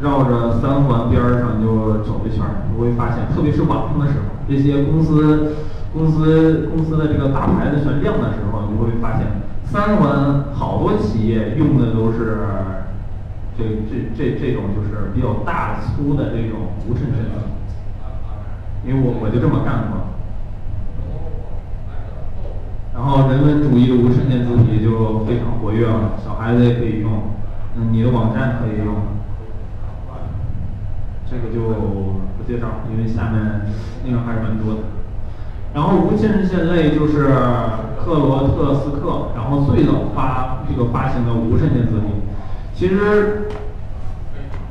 [0.00, 5.56] 绕着三环边儿上就走一圈儿，你会发现，特别是晚上的时候，这些公司
[5.92, 9.26] 公司公司的这个大牌子全亮的时候，你就会发现
[9.64, 12.38] 三环好多企业用的都是。
[13.60, 17.44] 这这这这种就是比较大粗的这种无衬线字，
[18.86, 20.00] 因为我我就这么干过。
[22.94, 27.12] 然后人文主义的无衬线字体就非常活跃了，小孩子也可以用，
[27.76, 28.94] 嗯，你的网站可以用。
[31.28, 31.60] 这个就
[32.36, 33.40] 不介绍，因为下面
[34.04, 34.80] 内容还是蛮多的。
[35.72, 37.28] 然后无衬线类就是
[37.96, 42.06] 克罗特斯克，然后最早发这个发行的无衬线字体。
[42.74, 43.48] 其实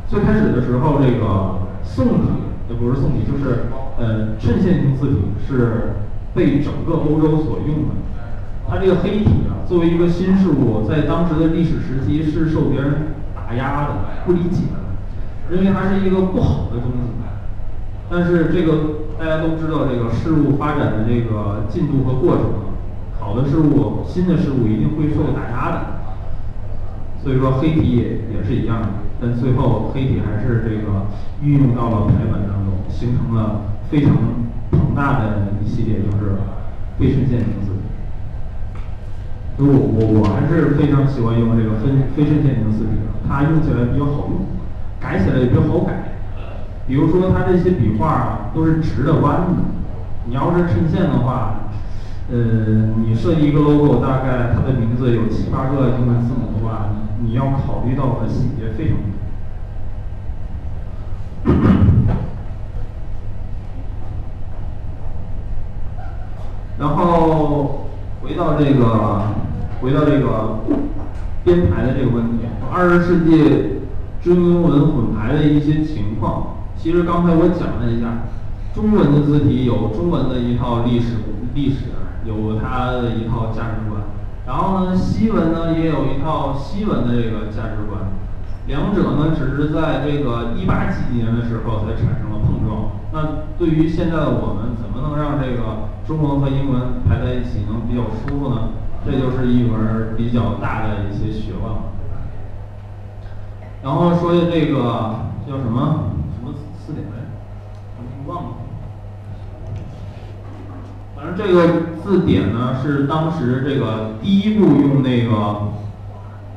[0.08, 2.28] 最开始的时候，这个宋体
[2.70, 3.66] 也不是宋体，就是
[4.00, 5.94] 呃衬线型字体是
[6.34, 7.96] 被整个欧洲所用的。
[8.68, 12.94] 它这个黑体啊，作为一个新事物，在当时的历史时期是受别人
[13.36, 13.90] 打压的、
[14.26, 17.10] 不理解的，认为它是一个不好的东西。
[18.10, 18.74] 但是这个
[19.20, 22.46] 大家都知道，这个事物发展的这个进度和过程，
[23.20, 25.99] 好的事物、新的事物一定会受打压的。
[27.24, 28.04] 所以说黑体也
[28.34, 28.88] 也是一样的，
[29.22, 31.08] 但最后黑体还是这个
[31.42, 34.16] 运用到了排版当中，形成了非常
[34.72, 36.36] 庞大的一系列，就是
[36.98, 37.82] 非衬线型字体。
[39.58, 44.46] 所以我我我还是非常喜欢用这个非非衬线型字体的，它用起来比较好用，
[45.00, 46.16] 改起来也比较好改。
[46.88, 49.62] 比如说它这些笔画啊都是直的弯的，
[50.26, 51.70] 你要是衬线的话，
[52.32, 59.04] 呃，你设计一个 logo，大概它的名字有七八个英文字母的话，你你要考虑到的细节非常多。
[66.78, 67.90] 然后
[68.22, 69.22] 回到这个，
[69.82, 70.60] 回到这个
[71.44, 73.82] 编排的这个问题，二十世纪
[74.22, 76.56] 中英文混排的一些情况。
[76.78, 78.24] 其实刚才我讲了一下，
[78.74, 81.18] 中文的字体有中文的一套历史
[81.54, 81.88] 历史，
[82.24, 84.02] 有它的一套价值观。
[84.50, 88.02] 然后呢，西文呢也有一套西文的这个价值观。
[88.66, 92.90] 两者呢只是在这个一八几几年的时候才产生了碰撞。
[93.14, 98.70] 那对于现在的我们，怎么能让这个中文和英文排在一起能比较舒服呢？
[99.06, 101.72] 这就是一门比较大的一些学问。
[103.84, 105.16] 然后说下这个
[105.48, 106.10] 叫什么？
[106.34, 107.22] 什么词典来，
[108.26, 108.50] 我忘了。
[111.22, 115.68] 反正这个字典呢，是当时这个第一部用那个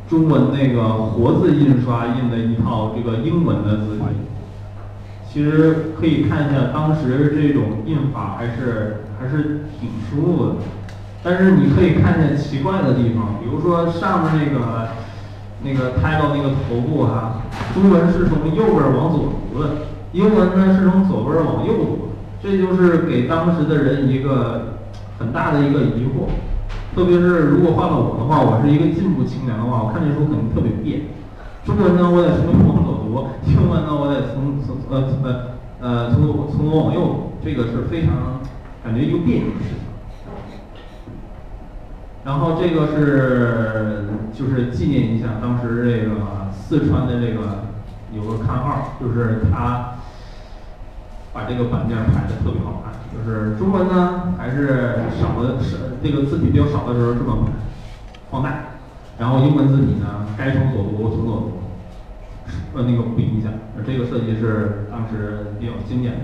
[0.09, 4.09] 中文那个活字印刷印的一套这个英文的字典。
[5.29, 10.55] 其实可以看一下，当时这种印法还是还是挺舒服的。
[11.25, 14.91] 但是你可以看见奇怪的地方，比如说上面那个
[15.65, 17.43] 那个 title 那个头部哈，
[17.75, 19.71] 中文是从右边往左读的。
[20.13, 22.12] 英文呢是从左边往右读，
[22.43, 24.79] 这就是给当时的人一个
[25.19, 26.27] 很大的一个疑惑。
[26.95, 31.03] 特别是如果换了我的话，我是一个进步青年的话，我看这书肯定特别别。
[31.65, 38.41] 中文呢，我得从右往左读；英文呢，我得从从呃呃呃从左从左往右读，这个是非常
[38.85, 39.79] 感觉又别扭的事情。
[42.25, 47.65] 然后这个是就是纪念一下当时这个四川的这个
[48.13, 49.92] 有个刊号，就是他。
[51.33, 57.53] 把这个版面排的特别好看，就是中文呢还是少的是这个字体比较少的时候这么排
[58.31, 58.55] 放大，
[59.19, 61.53] 然后英文字体呢该从左读从左读，
[62.75, 63.53] 呃那个不影响，
[63.87, 66.21] 这个设计是当时比较经典的。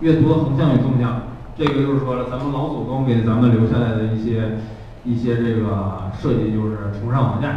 [0.00, 1.22] 阅读的横向与纵向，
[1.58, 4.58] 这个就是说了咱们老祖宗给咱们留下来的一些
[5.04, 7.54] 一些这个设计，就是从上往下，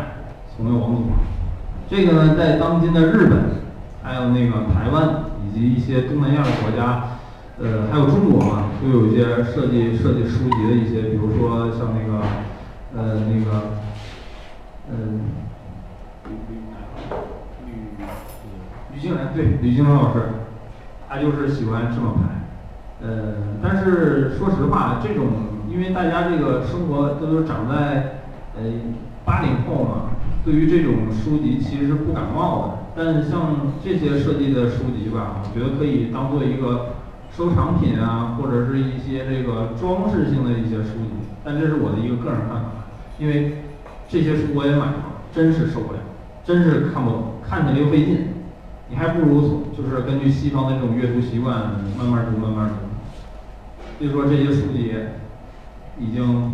[0.53, 1.03] 从右往左。
[1.89, 3.62] 这个呢在当今的日本，
[4.03, 5.23] 还有那个台湾。
[5.45, 7.19] 以及一些东南亚的国家，
[7.59, 12.23] 呃，还有中国嘛，都有一些设计设计书籍的一些，比如说像那个，
[12.95, 13.73] 呃，那个，
[14.89, 15.19] 嗯，
[16.25, 16.31] 吕
[17.67, 17.71] 吕
[18.95, 20.21] 吕静兰对吕静兰老师，
[21.07, 25.27] 他就是喜欢这么排，呃，但是说实话，这种
[25.69, 28.21] 因为大家这个生活都都长在
[28.55, 28.63] 呃
[29.23, 30.09] 八零后嘛。
[30.43, 36.95] 对于这种书籍其实是不感冒的，但像这些设计的书籍吧，我觉得可以当做一个
[37.31, 41.23] 收藏品啊，或者是一些这个装饰性的一些书籍。
[41.45, 42.69] 但这是我的一个个人看法，
[43.17, 43.63] 因为
[44.09, 44.95] 这些书我也买了，
[45.33, 45.99] 真是受不了，
[46.43, 48.27] 真是看不懂，看起来又费劲。
[48.89, 51.55] 你还不如就是根据西方的这种阅读习惯，
[51.97, 52.75] 慢慢读，慢慢读。
[53.97, 54.93] 所以说这些书籍
[55.97, 56.53] 已经，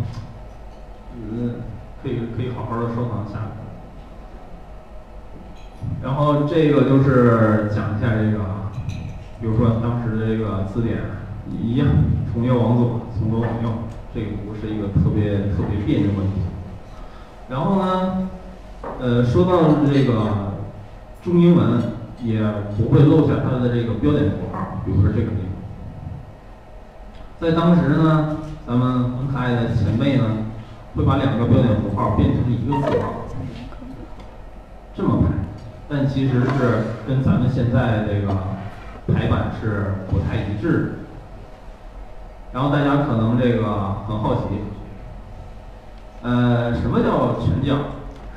[1.16, 1.54] 嗯，
[2.02, 3.59] 可以可以好好的收藏下来。
[6.02, 8.44] 然后这个就是讲一下这个，
[9.40, 10.98] 比如说当时的这个字典
[11.50, 11.88] 一样，
[12.32, 13.70] 从右往左，从左往右，
[14.14, 16.40] 这个不是一个特别特别别扭问题。
[17.48, 18.28] 然后呢，
[19.00, 20.54] 呃，说到这个
[21.22, 21.82] 中英文，
[22.22, 22.40] 也
[22.76, 25.50] 不会漏下它的这个标点符号，比如说这个地方，
[27.40, 30.24] 在当时呢，咱们很可爱的前辈呢，
[30.94, 33.26] 会把两个标点符号变成一个字号，
[34.94, 35.28] 这么排，
[35.92, 38.32] 但其实是跟咱们现在这个
[39.12, 40.88] 排版是不太一致的。
[42.52, 43.64] 然后大家可能这个
[44.06, 44.42] 很好奇，
[46.22, 47.74] 呃，什么叫全角？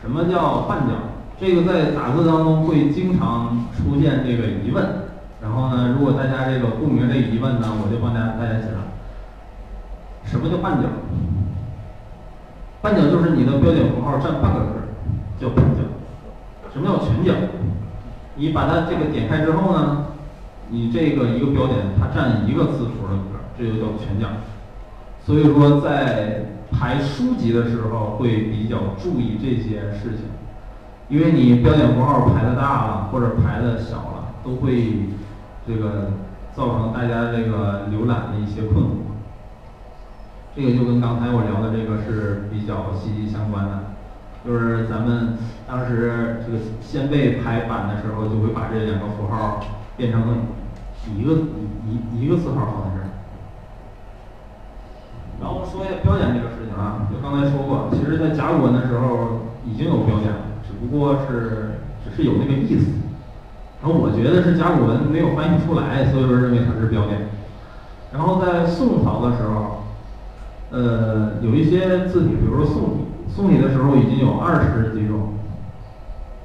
[0.01, 0.95] 什么叫半角？
[1.39, 4.83] 这个在打字当中会经常出现这个疑问。
[5.39, 8.81] 然后呢，如果大家这个不明这疑问呢，我就帮大家大家解答。
[10.25, 10.87] 什么叫半角？
[12.81, 14.73] 半角就是你的标点符号占半个格，
[15.39, 15.72] 叫半。
[16.73, 17.33] 什么叫全角？
[18.35, 20.07] 你把它这个点开之后呢，
[20.69, 24.27] 你这个一个标点它占一个字符的格，这就叫全角。
[25.23, 30.25] 所以说在排书籍的时候会比较注意这些事情，
[31.09, 35.09] 因为你标点符号排的大了或者排的小了，都会
[35.67, 36.13] 这个
[36.55, 38.89] 造成大家这个浏览的一些困惑。
[40.55, 43.92] 这个就跟刚才我聊的这个是比较息息相关的，
[44.45, 49.63] 就是咱们当时这个先辈排版的时候，就会把这两个符号
[49.95, 50.21] 变成
[51.17, 51.33] 一个
[51.87, 53.07] 一一个字号放在这儿。
[55.41, 62.87] 然后说一下标点这个事情啊，就刚才说过，其实在甲骨文的时候已经有标点了，只不过是只是有那个意思。
[63.81, 67.29] 然后我觉得是甲骨文没有翻译出来，所以说认为它是标点。
[68.11, 69.79] 然后在宋朝的时候。
[70.75, 73.02] 呃，有一些字体，比如说宋体，
[73.35, 75.33] 送礼的时候已经有二十几种，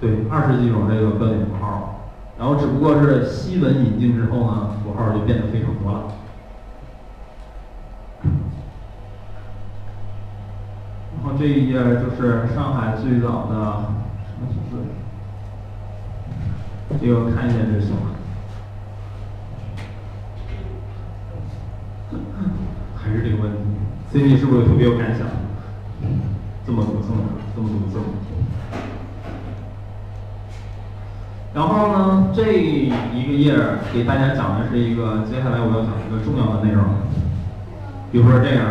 [0.01, 2.01] 对，二十几种这个标点符号，
[2.39, 6.05] 然后只不过是西文引进之后呢，符号就变得非常多了。
[11.15, 13.93] 然后这一页就是上海最早的
[14.25, 14.79] 什么字？
[16.99, 18.01] 这个看一下就行了。
[22.97, 23.59] 还是这个问题。
[24.11, 25.27] C D 是不是特别有感想？
[26.69, 27.01] 这么这么
[27.57, 28.05] 这么这么。
[31.55, 32.91] 然后呢，这一
[33.27, 33.57] 个页
[33.91, 36.85] 给大家讲的是一个接下来我要讲一个重要的内容，
[38.13, 38.67] 比如说这样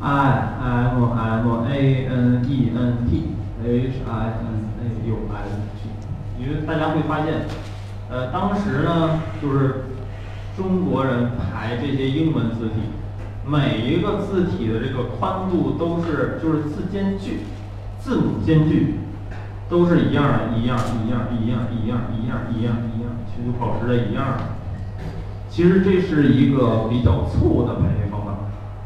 [0.00, 3.32] ，I M M A N E N T
[3.64, 5.88] H I N A U S T，
[6.38, 7.46] 因为大家会发现，
[8.10, 9.86] 呃，当时呢，就是
[10.54, 12.74] 中国人排这些英文字体。
[13.44, 17.40] 每一个字体的这个宽度都是，就是字间距，
[17.98, 19.00] 字母间距
[19.68, 24.38] 都是一样的，一样，一样，一样，一样，一样，一样，一样，其实保持的一样。
[25.50, 28.32] 其实这是一个比较错误的排列方法。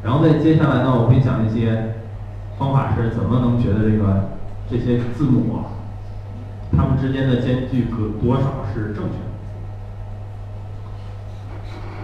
[0.02, 1.96] 然后在接下来呢，我会讲一些
[2.58, 4.30] 方法是怎么能觉得这个
[4.70, 5.76] 这些字母啊，
[6.74, 9.26] 它们之间的间距隔多少是正确的。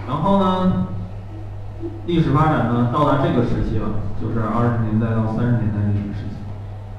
[0.07, 0.87] 然后呢？
[2.07, 3.89] 历史发展呢，到达这个时期了，
[4.21, 6.37] 就是二十年代到三十年代这个时期，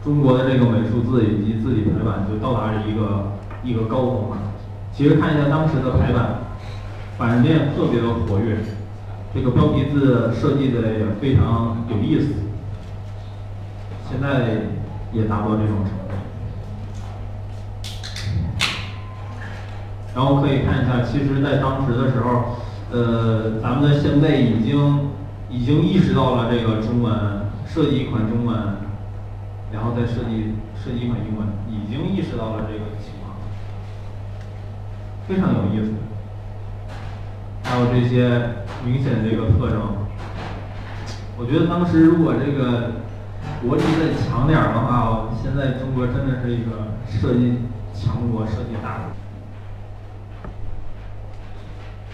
[0.03, 3.31] 中国的这个美术字以及字体排版就到达了一个
[3.63, 4.37] 一个高峰了。
[4.93, 6.39] 其实看一下当时的排版，
[7.17, 8.57] 版面特别的活跃，
[9.33, 12.33] 这个标题字设计的也非常有意思。
[14.09, 14.67] 现在
[15.11, 16.13] 也达不到这种程度。
[20.15, 22.62] 然后可以看一下，其实在当时的时候。
[22.93, 25.09] 呃，咱们的先辈已经
[25.49, 27.11] 已经意识到了这个中文
[27.65, 28.55] 设计一款中文，
[29.71, 33.35] 然后再设计设计一款英文，已经意识到了这个情况，
[35.27, 35.93] 非常有意思。
[37.63, 39.79] 还有这些明显这个特征，
[41.39, 42.91] 我觉得当时如果这个
[43.63, 47.57] 国力再强点儿的话，现在中国真的是一个设计
[47.91, 49.22] 强国、设计大国。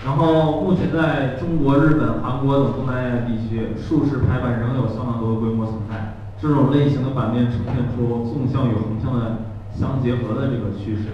[0.05, 6.15] 然后，目前在中国、日本、韩国等东南亚地区，竖式排版仍有相当多的规模存在。
[6.41, 9.39] 这种类型的版面呈现出纵向与横向的
[9.75, 11.09] 相结合的这个趋势。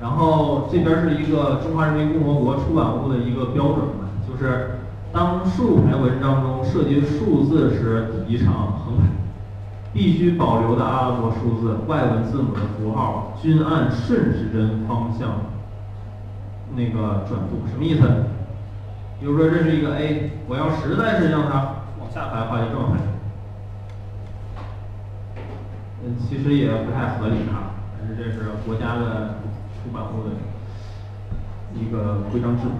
[0.00, 4.78] 然后这边是一个中华人民共和国出版物的一个标准嘛，就是
[5.12, 9.06] 当竖排文章中涉及数字时，提倡横排，
[9.92, 15.30] 必须保留的阿拉伯数字、外文字母的符号均按顺时针方向。
[16.76, 18.02] 那个转度什么意思？
[19.20, 22.98] 比如说这是一个 A，我要实在是让它往下排的话，就这么排。
[26.04, 29.40] 嗯，其实也不太合理啊，但是这是国家的
[29.80, 30.34] 出版物的
[31.72, 32.74] 一个规章制度。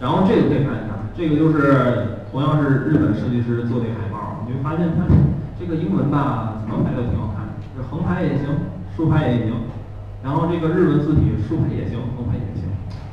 [0.00, 5.04] 然后这个可以看一下，这个就是同样是日本设计师做的海报，你会发现它
[5.60, 8.46] 这个英文吧，怎么排都挺好看，这横排也行，
[8.96, 9.54] 竖排也行，
[10.24, 12.45] 然后这个日文字体竖排也行，横排也行。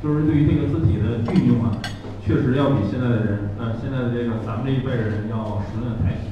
[0.03, 1.71] 就是对于这个字体的运用啊，
[2.21, 6.27] 确实要比现在的人，呃，现在的这个咱们这一辈人要熟练太多。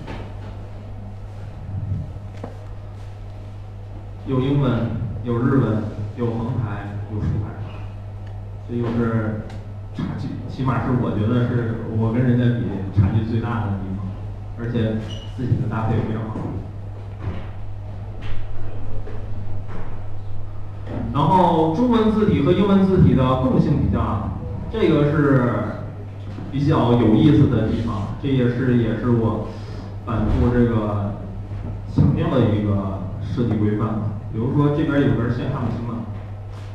[4.28, 4.74] 有英文，
[5.24, 5.84] 有日文，
[6.18, 7.56] 有横排，有竖排，
[8.70, 9.44] 这就是
[9.96, 12.66] 差距，起码是我觉得是我跟人家比
[13.00, 14.06] 差距最大的地方，
[14.60, 15.00] 而且
[15.38, 16.36] 字体的搭配非常好。
[21.14, 24.30] 然后中文字体和英文字体的共性比较，
[24.72, 25.42] 这个是
[26.52, 29.48] 比较有意思的地方，这也是也是我
[30.06, 31.16] 反复这个
[31.94, 33.90] 强调的一个设计规范。
[34.32, 36.06] 比如说这边有根线看不清了，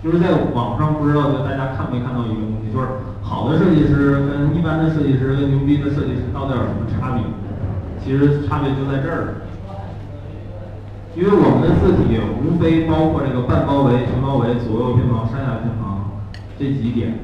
[0.04, 2.86] 就是在网上不知道大家看没看到一个东西，就是
[3.22, 7.24] 好的设计师跟一般的设计师跟牛逼的设计师到底有什么差别？
[8.04, 9.45] 其实差别就在这儿。
[11.16, 16.12] 因为我们的字体无非包括这个半包围、全包围、左右偏旁、上下偏旁
[16.58, 17.14] 这几点，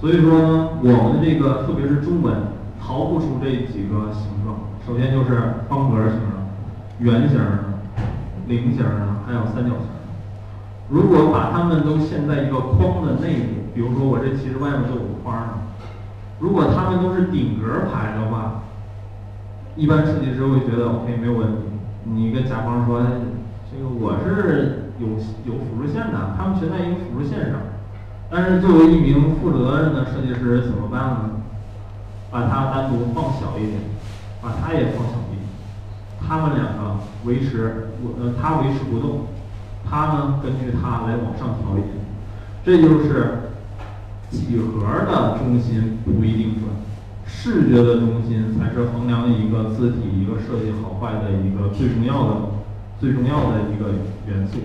[0.00, 2.32] 所以说呢，我们的这个特别是中文
[2.80, 4.70] 逃不出这几个形状。
[4.86, 6.38] 首先就是方格形的、
[7.00, 7.82] 圆形的、
[8.46, 9.90] 菱形的，还有三角形。
[10.88, 15.58] 如果把它们都嵌在一个框的内部，比如说我这其实外面就有个框儿，
[16.38, 18.62] 如果它们都是顶格排的话，
[19.74, 21.71] 一般设计师会觉得 OK 没有问题。
[22.04, 23.00] 你跟甲方说，
[23.70, 25.08] 这个我是有
[25.44, 27.60] 有辅助线的，他们全在一个辅助线上。
[28.30, 31.30] 但是作为一名负责任的设计师怎么办呢？
[32.30, 33.80] 把它单独放小一点，
[34.40, 35.46] 把它也放小一点。
[36.26, 39.26] 他们两个维持我呃，他维持不动，
[39.88, 41.92] 他呢根据它来往上调一点。
[42.64, 43.50] 这就是
[44.30, 46.62] 几何的中心不一定准。
[47.42, 52.36] 视觉的中心才是衡量一个字体、一个设计好坏的一个最重要的、
[53.00, 53.90] 最重要的一个
[54.30, 54.58] 元素。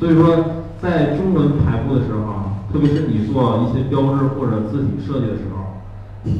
[0.00, 5.76] 所以说，在中文排布的时候啊，特别是你做一些标志或者字体设计的时候，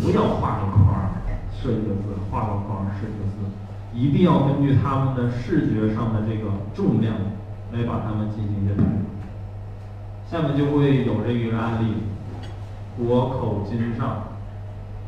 [0.00, 1.12] 不要画个框儿
[1.52, 3.44] 设计个字，画个框儿设计个字，
[3.92, 7.14] 一定要根据它们的视觉上的这个重量
[7.74, 9.04] 来把它们进行一些排布。
[10.30, 11.92] 下面就会有这一个案例：
[12.96, 14.22] 国口金上。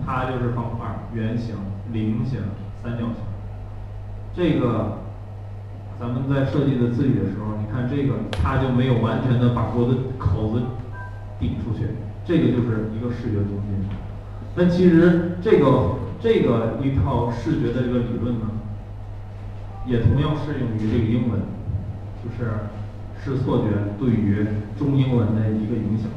[0.05, 1.55] 它就是方块、圆形、
[1.93, 2.41] 菱形、
[2.83, 3.15] 三角形。
[4.35, 4.99] 这个
[5.99, 10.63] 咱们在设计的字体的时候，你看这个它就没有完全的把国的口子
[11.39, 11.87] 顶出去，
[12.25, 13.89] 这个就是一个视觉中心。
[14.57, 18.47] 但其实这个这个一套视觉的这个理论呢，
[19.87, 21.41] 也同样适用于这个英文，
[22.23, 22.51] 就是
[23.23, 23.67] 视错觉
[23.99, 24.47] 对于
[24.79, 26.09] 中英文的一个影响。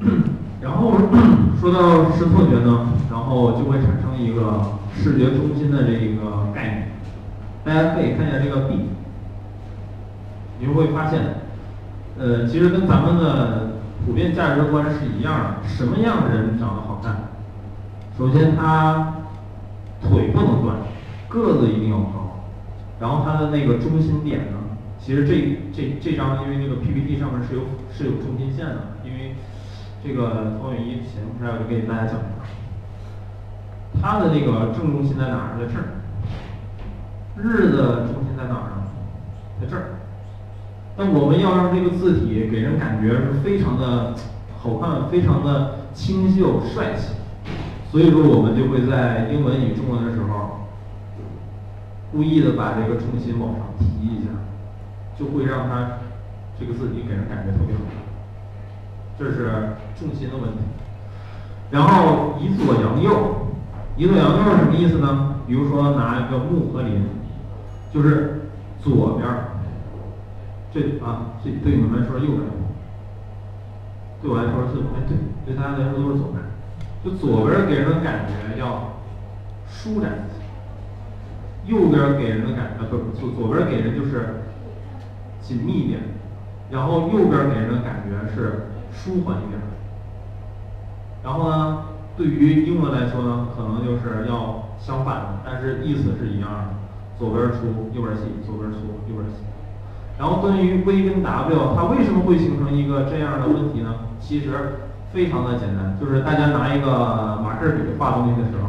[0.60, 0.92] 然后
[1.60, 6.88] 说到视错觉呢，然后就会产生一个视觉中心的这一个概念。
[7.64, 8.86] 大家可以看一下这个笔
[10.58, 11.20] 你就会发现，
[12.18, 13.72] 呃，其实跟咱们的
[14.04, 15.68] 普遍价值观是一样的。
[15.68, 17.16] 什么样的人长得好看？
[18.18, 19.14] 首先他
[20.02, 20.76] 腿不能短，
[21.28, 22.44] 个子一定要高，
[23.00, 24.58] 然后他的那个中心点呢，
[24.98, 28.89] 其实这这这张因为那个 PPT 上面是有是有中心线的，
[30.02, 35.58] 这个投影仪前不是我就给大家讲一下，它的那个正中心在哪儿？
[35.58, 36.00] 在这儿。
[37.36, 38.82] 日的中心在哪儿呢？
[39.60, 40.00] 在这儿。
[40.96, 44.14] 那我们要让这个字体给人感觉是非常的
[44.58, 47.14] 好看，非常的清秀帅气，
[47.90, 50.66] 所以说我们就会在英文与中文的时候，
[52.12, 54.30] 故意的把这个重心往上提一下，
[55.18, 55.98] 就会让它
[56.58, 57.99] 这个字体给人感觉特别好看。
[59.20, 60.58] 这是重心的问题，
[61.70, 63.48] 然后以左扬右，
[63.94, 65.36] 以左扬右是什么意思呢？
[65.46, 67.04] 比如说拿一个木和林，
[67.92, 68.48] 就是
[68.82, 69.60] 左边儿，
[70.72, 72.40] 这啊这对你们来说右边，
[74.22, 76.42] 对我来说是哎对，对大家来说都是左边，
[77.04, 78.94] 就左边给人的感觉要
[79.68, 84.44] 舒展一些，右边给人的感觉不左左边给人就是
[85.42, 86.00] 紧密一点，
[86.70, 88.68] 然后右边给人的感觉是。
[88.92, 89.60] 舒缓一点，
[91.22, 91.82] 然后呢，
[92.16, 96.64] 对于英文来说呢，可能就是要相反的，但是意思是一样的，
[97.18, 98.78] 左边粗，右边细，左边粗，
[99.08, 99.44] 右边细。
[100.18, 103.94] 然后关于 V 跟 W，它为什么会形成一个这样的问题呢？
[104.20, 104.80] 其实
[105.12, 108.68] 非常的简单，就是大家拿一个马克笔画东西的时候，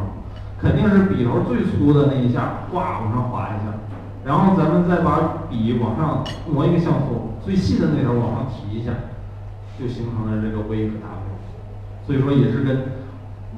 [0.60, 3.74] 肯定是笔头最粗的那一下，哗往上划一下，
[4.24, 8.92] 然后咱们再把笔往上挪一个像素，最细的那头往上提一下。
[9.80, 12.78] 就形成了这个 V 和 W，所以说也是跟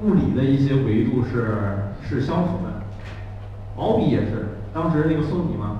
[0.01, 2.81] 物理的一些维度是是相符的。
[3.75, 5.77] 毛笔也是，当时那个宋体嘛，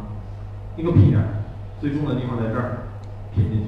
[0.75, 1.17] 一个撇，
[1.79, 2.87] 最重的地方在这儿
[3.33, 3.67] 撇进去，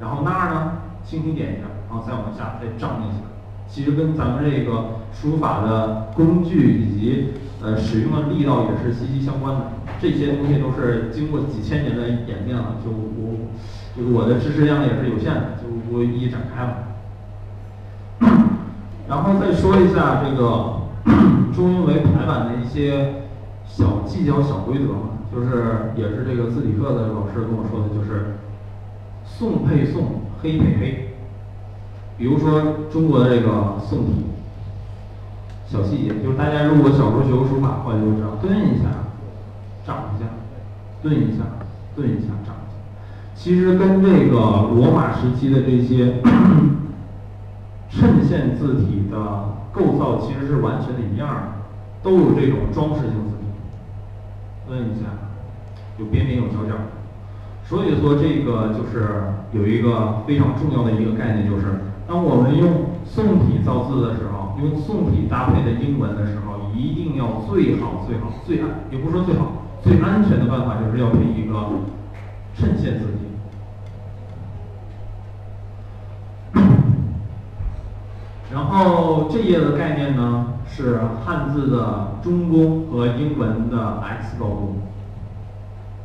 [0.00, 0.72] 然后那儿呢
[1.04, 3.18] 轻轻点一下，然后再往下再胀一下。
[3.68, 7.28] 其实跟咱们这个书法的工具以及
[7.62, 9.72] 呃，使用的力道也是息息相关的。
[10.00, 13.48] 这些东西都是经过几千年的演变了，就我
[13.96, 16.76] 就我的知识量也是有限的，就不一一展开了。
[19.08, 20.80] 然后再说一下这个
[21.54, 23.24] 中英文排版的一些
[23.66, 28.38] 小技巧、小规则嘛，就是也是这个字体课的老师跟我说的，就是
[29.24, 31.14] 宋配宋，黑配黑。
[32.16, 34.24] 比如说中国的这个宋体，
[35.66, 38.88] 小细节，就是大家如果小时候学过书法的话，就知道蹲一下，
[39.84, 40.26] 长一下，
[41.02, 41.44] 蹲一下，
[41.94, 42.28] 蹲，一下。
[43.42, 46.14] 其实跟这个罗马时期的这些。
[47.90, 49.18] 衬线字体的
[49.70, 51.42] 构造其实是完全的一样的，
[52.02, 54.70] 都有这种装饰性字体。
[54.70, 55.10] 摁一下，
[55.98, 56.74] 有边边有角角。
[57.66, 61.66] 所以说这个就是有一个非常重要的一个概念，就是
[62.08, 71.52] 当我们用宋体造字的时候，用宋体搭配的英文的时候，一定要最好最好最安，也不说最好，最安全的办法就是要配一个
[72.54, 73.31] 衬线字体。
[78.52, 84.76] 然后这页的概念呢是汉字的中宫和英文的 X 高度，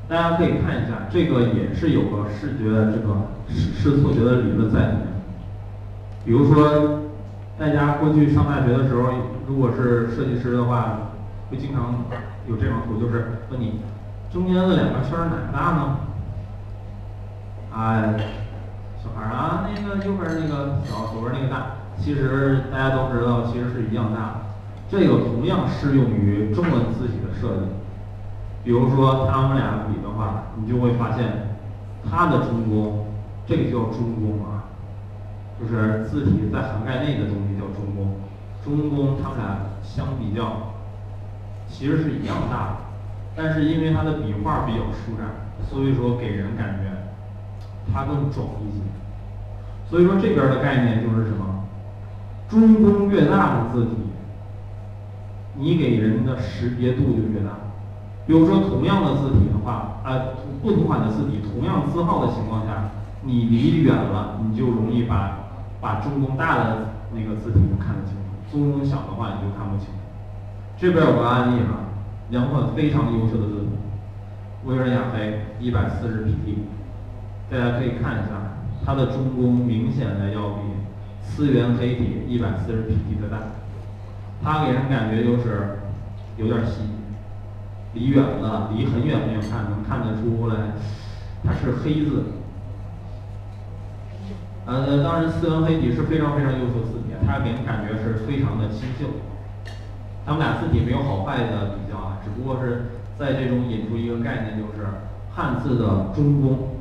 [0.08, 5.08] 大家可以看一下，这个也是有个视觉这个视视错觉的理论在里面。
[6.24, 7.02] 比如说，
[7.60, 9.10] 大家过去上大学的时候，
[9.46, 11.00] 如果是设计师的话，
[11.50, 11.96] 会经常
[12.48, 13.82] 有这张图，就是问你
[14.32, 15.98] 中间的两个圈哪个大呢？
[17.74, 18.16] 啊，
[19.04, 21.77] 小孩儿啊，那个右边那个小，左边那个大。
[22.00, 24.36] 其实大家都知道，其实是一样大的。
[24.90, 27.68] 这个同样适用于中文字体的设计。
[28.64, 31.58] 比如说他们俩比的话，你就会发现，
[32.10, 33.06] 它的中宫，
[33.46, 34.72] 这个叫中宫啊，
[35.60, 38.16] 就是字体在涵盖内的东西叫中宫。
[38.64, 40.74] 中宫它们俩相比较，
[41.70, 42.76] 其实是一样大的，
[43.36, 45.28] 但是因为它的笔画比较舒展，
[45.70, 46.92] 所以说给人感觉
[47.94, 48.84] 它更壮一些。
[49.90, 51.57] 所以说这边的概念就是什么？
[52.50, 53.92] 中宫越大的字体，
[55.56, 57.52] 你给人的识别度就越大。
[58.26, 62.90] 比如说同样的字体的话，呃，不同款的字体，同样字号的情况下，
[63.24, 65.40] 你离远了，你就容易把
[65.82, 69.88] 把中宫大的那个字体就看得清楚，中宫小的话你就看不清。
[70.78, 71.80] 这边有个案例哈，
[72.30, 73.70] 两款非常优秀的字体，
[74.66, 76.56] 微软雅黑一百四十 pt，
[77.52, 80.77] 大家可以看一下，它的中宫明显的要比。
[81.28, 83.38] 思源黑体一百四十 pt 的大，
[84.44, 85.80] 它给人感觉就是
[86.38, 86.82] 有点细，
[87.94, 90.56] 离远了，离很远很远看能看得出来，
[91.44, 92.24] 它是黑字。
[94.66, 99.06] 呃，当然思源黑体是非常非常优秀字体，它给人感觉是非常的清秀。
[100.26, 104.88] 他们俩字体没有好坏的比较啊，只不过是在这种引出一个概念，就是
[105.34, 106.76] 汉字的中宫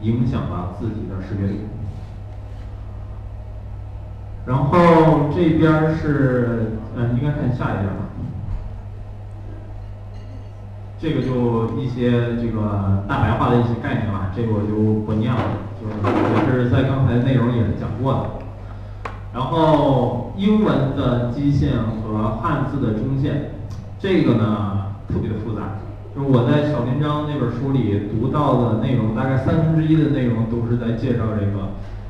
[0.00, 1.54] 影响了字体的识别度。
[4.48, 8.08] 然后这边是，嗯，应该看下一页吧。
[10.98, 15.40] 这个就一些这个大白话的一些概念吧，这个我就不念了，
[15.78, 15.92] 就是
[16.34, 18.30] 也是在刚才内容也讲过的。
[19.34, 23.50] 然后英文的基线和汉字的中线，
[24.00, 25.76] 这个呢特别复杂，
[26.16, 31.68] 就是我在小篇章那本书里读到的内容，大概三分之一的内容都是在介绍这个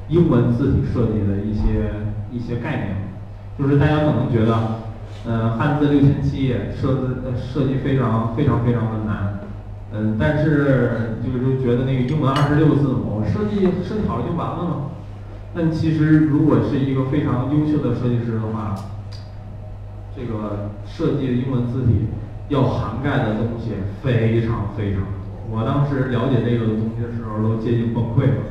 [0.08, 1.90] 英文字体设计的一些。
[2.30, 2.96] 一些概念，
[3.58, 4.54] 就是大家可能觉得，
[5.26, 9.40] 呃，汉字六千七页设置设计非常非常非常的难，
[9.92, 14.76] 嗯，但是就是觉得那个英文二十六字母设计设计好了就完了吗？
[15.54, 18.74] 但其实如果是一个非常优秀的设计师的话，
[20.14, 22.08] 这个设计的英文字体
[22.48, 23.72] 要涵盖的东西
[24.02, 25.08] 非常非常多。
[25.50, 28.42] 我当时了解这个东西的时候都接近崩溃了，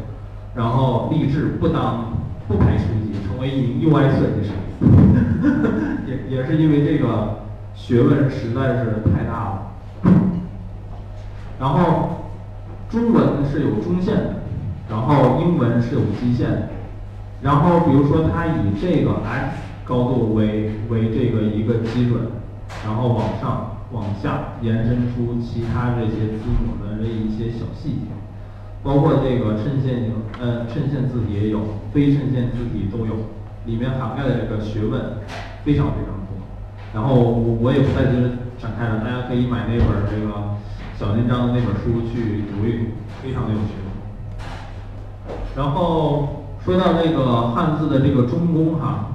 [0.55, 2.13] 然后立志不当。
[2.47, 4.53] 不排书记，成为一名 UI 设计师，
[6.07, 7.39] 也也是因为这个
[7.75, 9.71] 学问实在是太大了。
[11.59, 12.31] 然后
[12.89, 14.35] 中文是有中线的，
[14.89, 16.69] 然后英文是有基线的。
[17.41, 22.21] 然后比如说它以这个 X 高度为为这个一个基准，
[22.85, 28.07] 然后往上往下延伸出其他这些字母的这一些小细节。
[28.87, 31.59] 包括这个衬线型，呃，衬线字体也有，
[31.91, 33.15] 非衬线字体都有，
[33.65, 35.01] 里面涵盖的这个学问
[35.65, 36.39] 非常非常多。
[36.93, 38.13] 然后我我也不在这
[38.57, 40.55] 展开了，大家可以买那本这个
[40.97, 42.85] 小文章的那本书去读一读，
[43.21, 45.35] 非常的有学问。
[45.57, 49.09] 然后说到这个汉字的这个中宫哈，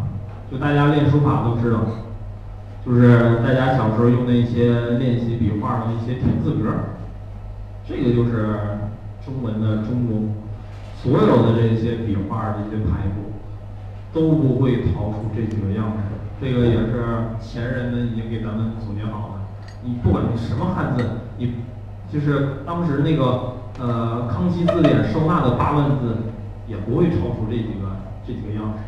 [0.51, 1.79] 就大家练书法都知道，
[2.85, 7.01] 就是大家小时候用的一些练习笔画的一些田字格儿，
[7.89, 8.59] 这个就是
[9.25, 10.35] 中文的中宫，
[10.97, 13.33] 所有的这些笔画这些排布
[14.13, 16.03] 都不会逃出这几个样式，
[16.41, 17.05] 这个也是
[17.41, 19.35] 前人们已经给咱们总结好了。
[19.85, 21.05] 你不管你什么汉字，
[21.39, 21.55] 你
[22.13, 26.17] 就是当时那个呃康熙字典收纳的八万字，
[26.69, 27.97] 也不会超出这几个
[28.27, 28.79] 这几个样式。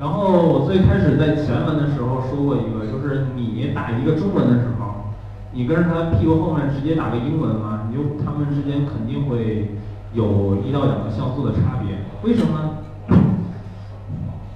[0.00, 5.14] 然后我最开始在前文的时候说过一个，就是你打一个中文的时候，
[5.52, 9.76] 你跟着他屁股后面直接打个英文嘛，你就他们之间肯定会
[10.12, 11.98] 有一到两个像素的差别。
[12.22, 12.70] 为什么呢？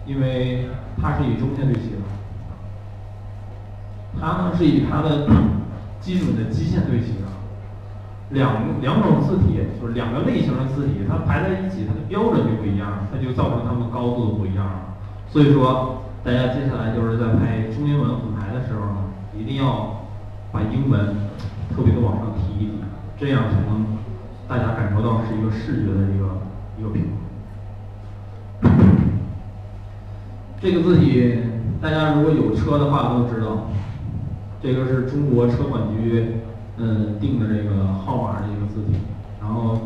[0.06, 0.68] 因为
[1.00, 1.98] 它是以中线对齐的，
[4.18, 5.28] 它呢是以它的
[6.00, 7.28] 基准的基线对齐的。
[8.30, 14.97] 两两种字体就是两个类型的字体，它排在一起，它的标准就不一样，它就造成它们高度不一样了。
[15.30, 19.04] 所以说，大家接下来就是在拍中英文混排的时候呢，
[19.38, 20.06] 一定要
[20.50, 21.14] 把英文
[21.70, 22.72] 特别的往上提一提，
[23.18, 23.84] 这样才能
[24.48, 26.40] 大家感受到是一个视觉的一个
[26.78, 28.70] 一个平衡。
[30.60, 31.38] 这个字体
[31.80, 33.68] 大家如果有车的话都知道，
[34.62, 36.38] 这个是中国车管局
[36.78, 38.98] 嗯定的这个号码的一个字体，
[39.40, 39.78] 然后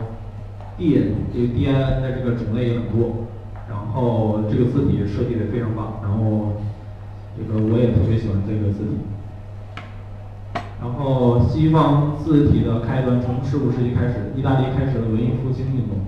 [0.78, 0.94] D
[1.34, 3.26] 这个 D N 的这个种类也很多。
[3.94, 6.54] 然后这个字体设计的非常棒，然后
[7.36, 8.96] 这个我也特别喜欢这个字体。
[10.80, 15.98] 然后西方字体的开端从十五世纪开始，意大利开始了文艺复兴运动。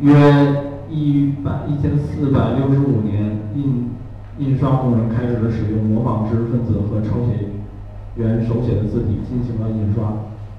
[0.00, 3.90] 约一百一千四百六十五年，印
[4.38, 7.46] 印刷工人开始了使用模仿知识分子和抄写
[8.16, 10.12] 员手写的字体进行了印刷，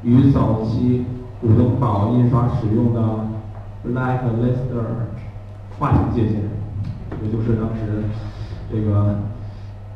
[0.03, 1.03] 与早期
[1.41, 3.01] 古登堡印刷使用的
[3.85, 5.11] Black Letter。
[5.77, 6.35] 划清界限，
[7.21, 8.03] 也就是当时
[8.71, 9.19] 这个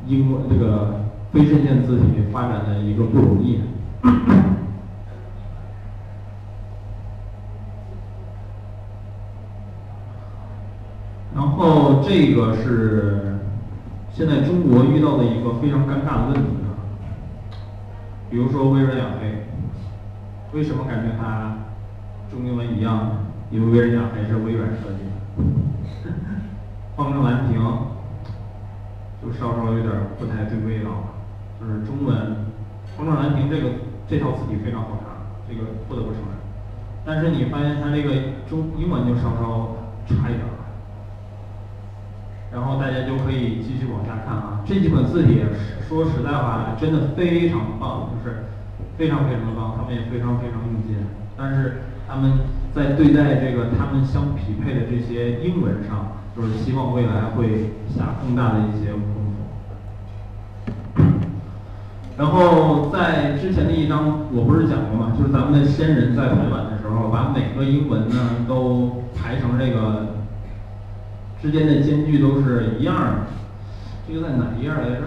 [0.06, 3.62] 英文这个非衬线字体发展的一个不容易。
[11.34, 13.40] 然后这个是
[14.12, 16.76] 现在中国遇到的一个非常尴尬的问题啊，
[18.30, 19.46] 比如说微软雅黑，
[20.52, 21.60] 为什么感觉它
[22.30, 23.12] 中英文一样呢？
[23.50, 25.00] 因为微软雅黑是微软设计。
[26.96, 27.62] 方正蓝屏
[29.22, 31.04] 就稍稍有点不太对味道了，
[31.60, 32.36] 就是中文
[32.98, 33.70] 方正蓝屏这个
[34.08, 35.12] 这套字体非常好看，
[35.48, 36.40] 这个不得不承认。
[37.06, 38.12] 但是你发现它这个
[38.50, 39.76] 中英文就稍稍
[40.08, 40.54] 差一点了。
[42.52, 45.42] 然后大家就可以继续往下看啊，这几本字体
[45.88, 48.46] 说实在话真的非常棒，就是
[48.98, 50.98] 非常非常的棒，他们也非常非常用心，
[51.38, 52.40] 但是他们。
[52.80, 59.02] 在对待这个他们相匹配的这些英文上，就是希望未来会下更大的一些功
[60.96, 61.04] 夫。
[62.18, 65.14] 然后在之前的一章，我不是讲过吗？
[65.18, 70.16] 就是咱们的先人在排版的时候，把每个英文呢都排成这个
[71.42, 73.28] 之间的间距都是一样的。
[74.08, 75.02] 这个在哪一页来着？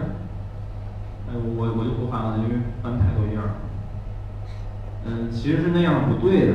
[1.30, 3.48] 哎，我我就不翻了，因为翻太多页儿。
[5.06, 6.52] 嗯，其实是那样不对的。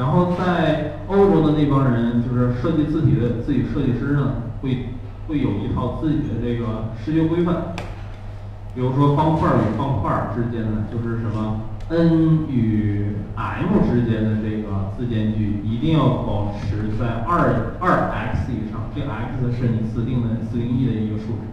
[0.00, 4.32] 然后在欧洲的那帮人，就是设计字体的自己设计师呢，
[4.62, 4.88] 会
[5.28, 7.74] 会有一套自己的这个视觉规范。
[8.74, 21.44] 比如说方块与方块之间呢，就是什么 n 与 m 之间的这个字间距一定要保持在二二 x 以上，这 x 是你自定的自定义的一个数值。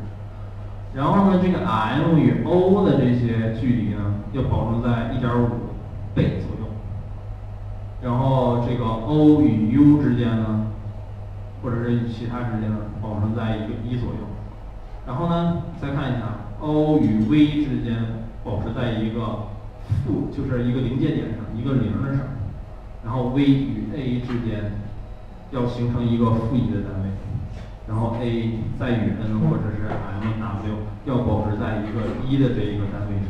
[0.93, 5.49] 然后呢，这个 m 与 o 的这些距离呢，要保证在一点五
[6.15, 6.56] 倍左右。
[8.07, 10.67] 然后这个 O 与 U 之间呢，
[11.61, 14.23] 或者是与其他之间呢，保持在一个一左右。
[15.05, 17.97] 然后呢，再看一下 O 与 V 之间
[18.45, 19.49] 保持在一个
[20.05, 22.27] 负，就是一个临界点上，一个零的上。
[23.03, 24.71] 然后 V 与 A 之间
[25.51, 27.09] 要形成一个负一的单位。
[27.89, 33.27] 然后 A 再与 N 或者是 M、W 要保持在一个一的这一个单位上。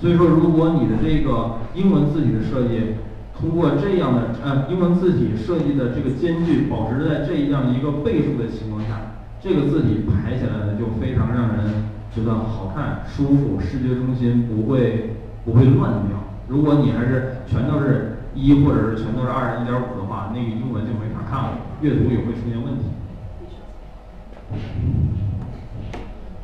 [0.00, 2.94] 所以说，如果你的这个英文字体的设计，
[3.40, 15.14] 通过这样的呃英文字体设计的这个间距保持在这样一个倍数的情况下，这个字体排起来呢就非常让人觉得好看、舒服，视觉中心不会
[15.44, 16.18] 不会乱掉。
[16.48, 22.86] 如果你还是全都是一或者是全都是二、一点五的话，那个英文就没法看了，阅读也会出现问题。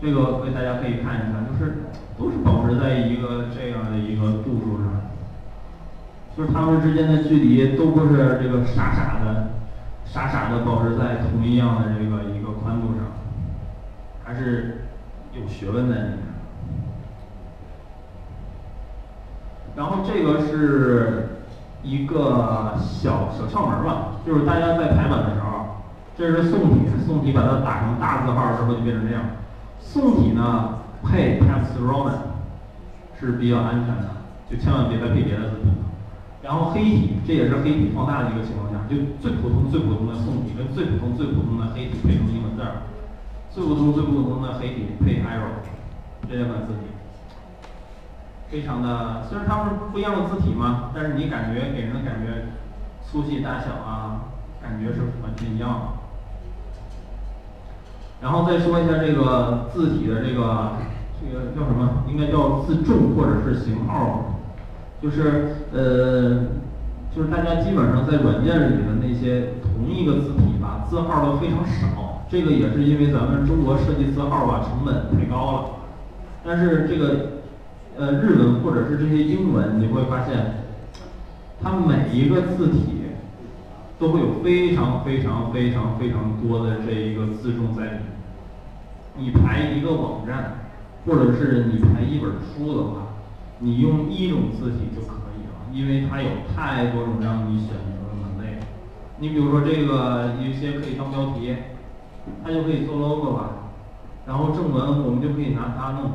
[0.01, 1.83] 这个可以大家可以看一下，就是
[2.17, 5.04] 都是保持在一个这样的一个度数上。
[6.37, 9.51] 就是它们之间的距离都不是这个傻傻的，
[10.05, 13.07] 傻傻的保持在同一样的这个一个宽度上，
[14.25, 14.87] 还是
[15.33, 16.19] 有学问在里面。
[19.77, 21.29] 然后这个是
[21.83, 25.83] 一个小小窍门吧，就是大家在排版的时候，
[26.17, 29.23] 这是宋体，宋体把它打成大字号之后就变成这样。
[29.79, 32.19] 宋体呢配 Times Roman
[33.21, 34.11] 是比较安全的，
[34.51, 35.71] 就千万别再配别的字体。
[36.45, 42.85] 然后黑体，这也是黑体放大的一个情况下，就最普通最普通的宋体跟最普通最普通的黑体配成英文字儿，
[43.51, 45.65] 最普通最普通的黑体配 arrow
[46.29, 46.81] 这两款字体。
[48.51, 52.53] 非常的，虽然它们不一样的字体嘛，但是你感觉给人的感觉，
[53.03, 54.29] 粗细大小啊，
[54.63, 55.87] 感觉是完全一样的。
[58.21, 60.77] 然后再说一下这个字体的这个
[61.19, 62.05] 这个叫什么？
[62.07, 64.34] 应该叫字重或者是型号，
[65.05, 66.47] 就是呃，
[67.15, 72.25] 就是大家基本上在软件里的那些同一个字体吧，字号都非常少。
[72.31, 75.65] 这个也是因为咱们中国设计字号吧成本太高了，
[76.43, 77.35] 但是这个。
[77.97, 80.65] 呃，日文或者是这些英文，你会发现，
[81.63, 83.05] 它每一个字体
[84.01, 87.99] 都会有非常非常非常非常多的这一个字重在里。
[89.17, 90.55] 你排一个网站，
[91.07, 93.04] 或者是你排一本书的话，
[93.61, 98.59] 你用一种字体就可以了，因为它有太多种让你选择的门类。
[99.19, 101.55] 你比如说这个有些可以当标题，
[102.43, 103.71] 它就可以做 logo 吧，
[104.27, 106.13] 然后正文我们就可以拿它弄。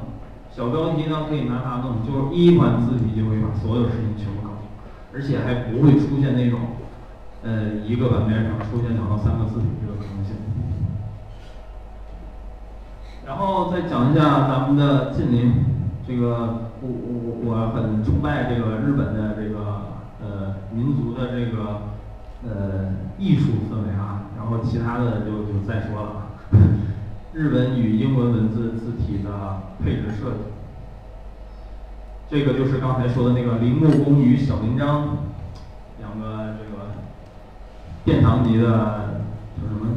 [0.52, 4.68] 小标题呢，可以拿它弄，就是一款字体就可以把所有事情全部搞定，
[5.14, 6.60] 而且还不会出现那种，
[7.44, 10.36] 呃，一个版面上出现两到三个字体这个可能性。
[13.26, 15.54] 然后再讲一下咱们的近邻，
[16.10, 21.82] 这个我我我很崇拜这个日本的这个呃民族的这个
[22.43, 26.26] 呃艺术氛围啊，然后其他的就就再说了。
[27.32, 30.39] 日文与英文文字字体的配置设计，
[32.28, 35.16] 这个就是刚才说的那个铃木工与小铃章，
[35.99, 36.89] 两个这个
[38.03, 38.66] 殿堂级的
[39.62, 39.89] 叫什么？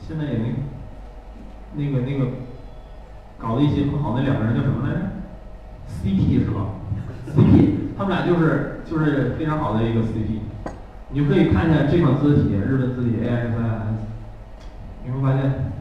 [0.00, 0.54] 现在也没
[1.74, 2.26] 那个那个
[3.36, 5.00] 搞的一些不好那两个人叫什么来着
[5.88, 6.66] ？CP 是吧
[7.34, 10.40] ？CP，他们俩就是就是非常好的一个 CP，
[11.10, 13.52] 你就可以看一下这款字体，日本字体 AIS，
[15.04, 15.72] 你会发现。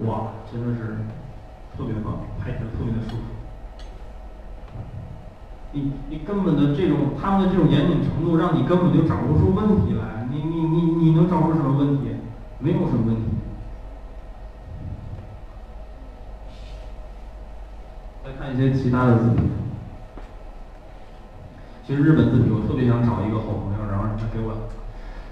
[0.00, 0.98] 哇，真的是
[1.74, 3.22] 特别棒，拍起来特别的舒服。
[5.72, 10.28] 你你根本的这种他们的这种严谨程度，让你根本就找不出问题来。
[10.30, 12.10] 你你你你能找出什么问题？
[12.58, 13.22] 没有什么问题。
[18.24, 19.42] 再看一些其他的字体。
[21.86, 24.68] 其实日本字体，我特别想找一个好朋友，然后他给我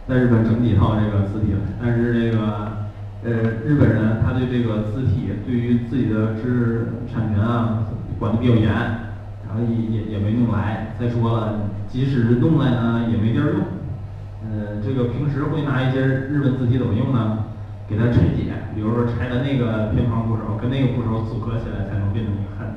[0.08, 2.84] 在日本整几套这个字体，但是这个。
[3.24, 3.30] 呃，
[3.64, 7.86] 日本人他对这个字体，对于自己的知识产权啊
[8.18, 10.94] 管的比较严，然后也也也没弄来。
[11.00, 13.62] 再说了，即使是弄来呢，也没地儿用。
[14.44, 17.46] 呃，这个平时会拿一些日本字体怎么用呢？
[17.88, 22.76] 给它拆解，比如说拆的那个偏旁部首跟那个部首组合起来，才能变成一个汉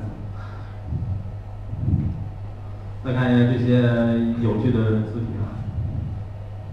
[3.08, 3.80] 再看一下这些
[4.42, 5.56] 有趣的字体啊，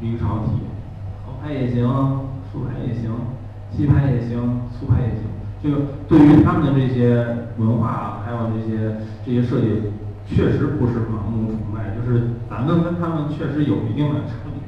[0.02, 0.52] 明朝体，
[1.26, 3.10] 横排也行，竖排也行。
[3.72, 5.22] 细排也行，粗排也行。
[5.64, 7.26] 这个对于他们的这些
[7.58, 9.84] 文化，还有这些这些设计，
[10.28, 14.60] 确实不是盲目崇拜，就是咱们跟他们确实有一定的差别。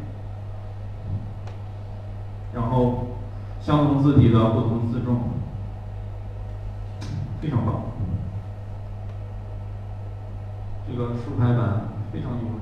[2.53, 3.07] 然后，
[3.59, 5.20] 相同字体的不同字重，
[7.41, 7.82] 非常棒。
[10.90, 12.60] 这个竖排版非常优美。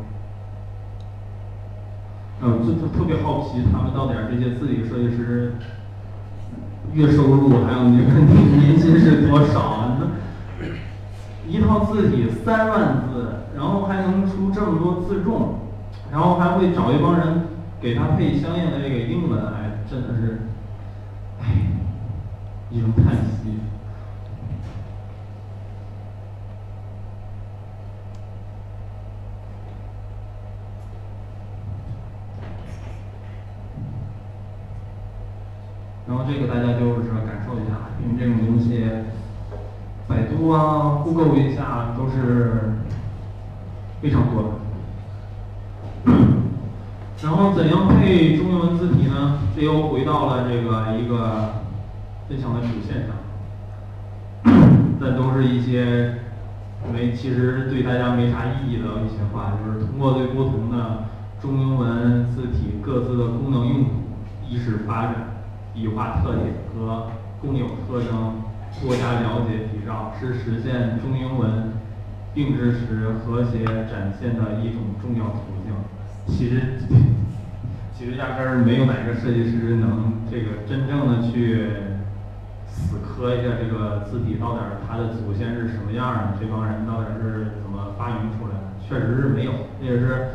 [2.41, 5.53] 嗯，就就特别好奇，他们到底这些字体设计师。
[6.93, 8.05] 月收入还有年
[8.57, 9.97] 年薪是多少啊？
[11.45, 15.59] 一套字体三万字，然后还能出这么多字重，
[16.09, 17.47] 然后还会找一帮人
[17.81, 20.43] 给他配相应的这个英文，哎，真的是，
[21.41, 21.67] 唉，
[22.69, 23.59] 一种叹息。
[36.07, 37.43] 然后这个大家就是感
[38.17, 38.83] 这种东西，
[40.07, 42.73] 百度啊、酷狗一下都是
[44.01, 44.49] 非常多的。
[47.23, 49.39] 然后怎样配中英文字体呢？
[49.55, 51.63] 这又回到了这个一个
[52.29, 53.15] 分享的主线上。
[55.01, 56.19] 但都是一些
[56.93, 61.05] 没其实对大家没啥意义的一些话，就是通过对不同的
[61.41, 63.89] 中英文字体各自的功能用途。
[64.47, 65.15] 意识发展、
[65.73, 67.07] 笔画特点和
[67.45, 68.41] 共有特征
[68.81, 71.73] 多加了解比照，是实现中英文
[72.33, 75.75] 并置时和谐展现的一种重要途径。
[76.27, 76.59] 其实，
[77.93, 81.69] 其实压根儿没有哪个设计师能这个真正的去
[82.67, 88.73] 死磕一下这个字体到底儿它的祖先是什么样儿的，这帮人到底是怎么发明出来的？
[88.89, 90.29] 确实是没有，这也是。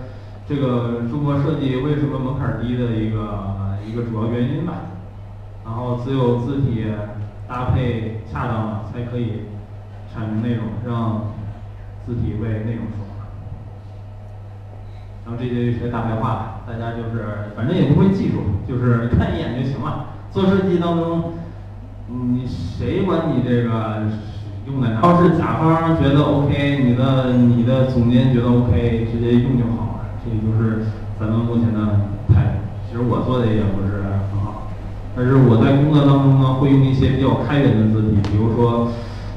[0.49, 4.83] 这个中国设计为什么门槛儿低的一个一个主要原因吧，
[5.65, 6.87] 然后只有字体
[7.49, 9.43] 搭配恰当了，才可以
[10.13, 11.33] 产生内容，让
[12.07, 13.27] 字体为内容说话。
[15.25, 20.07] 然后这些一些大白话，大家就是反正也不会记住，就是看一眼就行了。
[20.33, 21.35] 做设计当中，
[22.09, 24.03] 你谁管你这个
[24.67, 25.01] 用在哪？
[25.03, 30.11] 要是甲方觉得 OK，你的你的总监觉得 OK，直接用就好了。
[30.25, 30.87] 这就是
[31.19, 31.81] 咱们目前的
[32.29, 32.59] 态度。
[32.89, 34.03] 其实我做的也不是，
[35.17, 38.89] 但是我在工作当中呢，会用一些比较开源的字体，比如说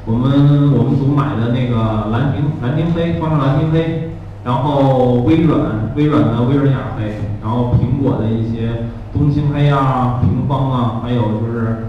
[0.05, 4.11] 我们我们组买的那个兰亭兰亭黑，方正兰亭黑，
[4.43, 11.87] 然后微软微软的微软雅黑，然后苹果的一些冬青黑啊、平方啊，还有就是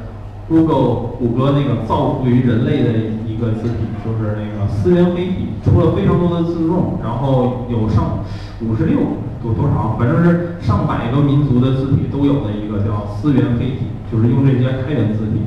[0.49, 2.91] Google 谷歌那个造福于人类的
[3.27, 8.19] 一个字体，就是那个思源黑体，出了非常多的字重，然后有上。
[8.61, 8.99] 五十六
[9.43, 15.43] 多多少，反正是上百个民族的字体都有的一个叫思源黑体，就是用这些开源字体。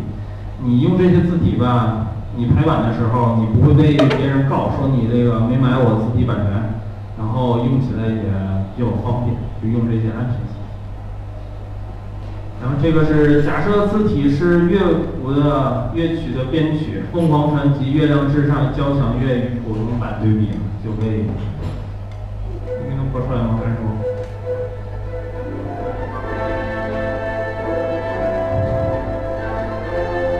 [0.61, 6.81] 你用这些字体吧，你排版的时候，你不会被别人告说你这个没买我字体版权，
[7.17, 8.23] 然后用起来也
[8.75, 9.33] 比较方便，
[9.63, 10.46] 就用这些安全。
[12.59, 14.79] 然后这个是假设字体是乐
[15.21, 20.49] 谱的乐曲的编曲，《凤凰传奇》《月亮之上》交响乐与普通版对比
[20.83, 21.25] 就可以。
[23.09, 23.57] 说出来吗？
[23.57, 23.81] 还是说？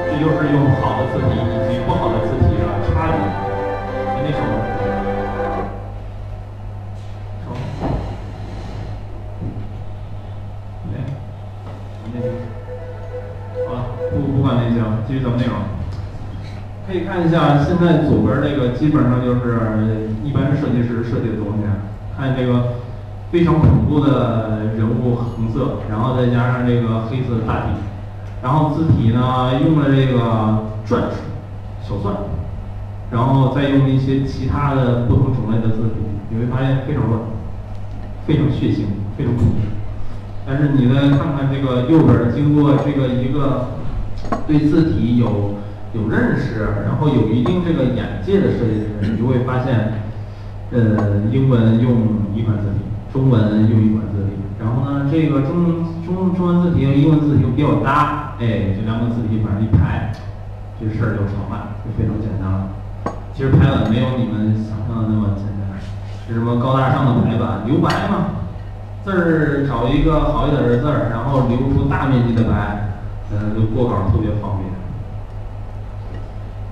[0.05, 1.31] 这就是用好的字体
[17.27, 21.63] 看一下，现在左边这个基本上就是一般设计师设计的东西。
[22.15, 22.75] 看这个
[23.31, 27.67] 非常恐怖的人物横色，然后再加上这个黑色的大底，
[28.41, 30.19] 然后字体呢用了这个
[30.87, 31.17] 篆书
[31.83, 32.15] 小篆，
[33.11, 35.95] 然后再用一些其他的不同种类的字体，
[36.29, 37.19] 你会发现非常乱，
[38.25, 38.85] 非常血腥，
[39.17, 39.51] 非常恐怖。
[40.45, 43.67] 但是你再看看这个右边，经过这个一个
[44.47, 45.55] 对字体有
[45.93, 50.03] 有认识，然后有一定这个眼界的设计师，你就会发现。
[50.69, 52.83] 呃，英文用一款字体，
[53.13, 60.11] 中文用一款字体，然后呢，这个中中中文字体和英文字体又比较搭，哎，这两个字体往上一排，
[60.77, 62.67] 这事儿就成了，就非常简单了。
[63.33, 65.79] 其实排版没有你们想象的那么简单，
[66.27, 68.43] 是什么高大上的排版，留白嘛，
[69.05, 72.91] 字儿找一个好一点的字儿，然后留出大面积的白，
[73.31, 74.66] 呃，就过稿特别方便。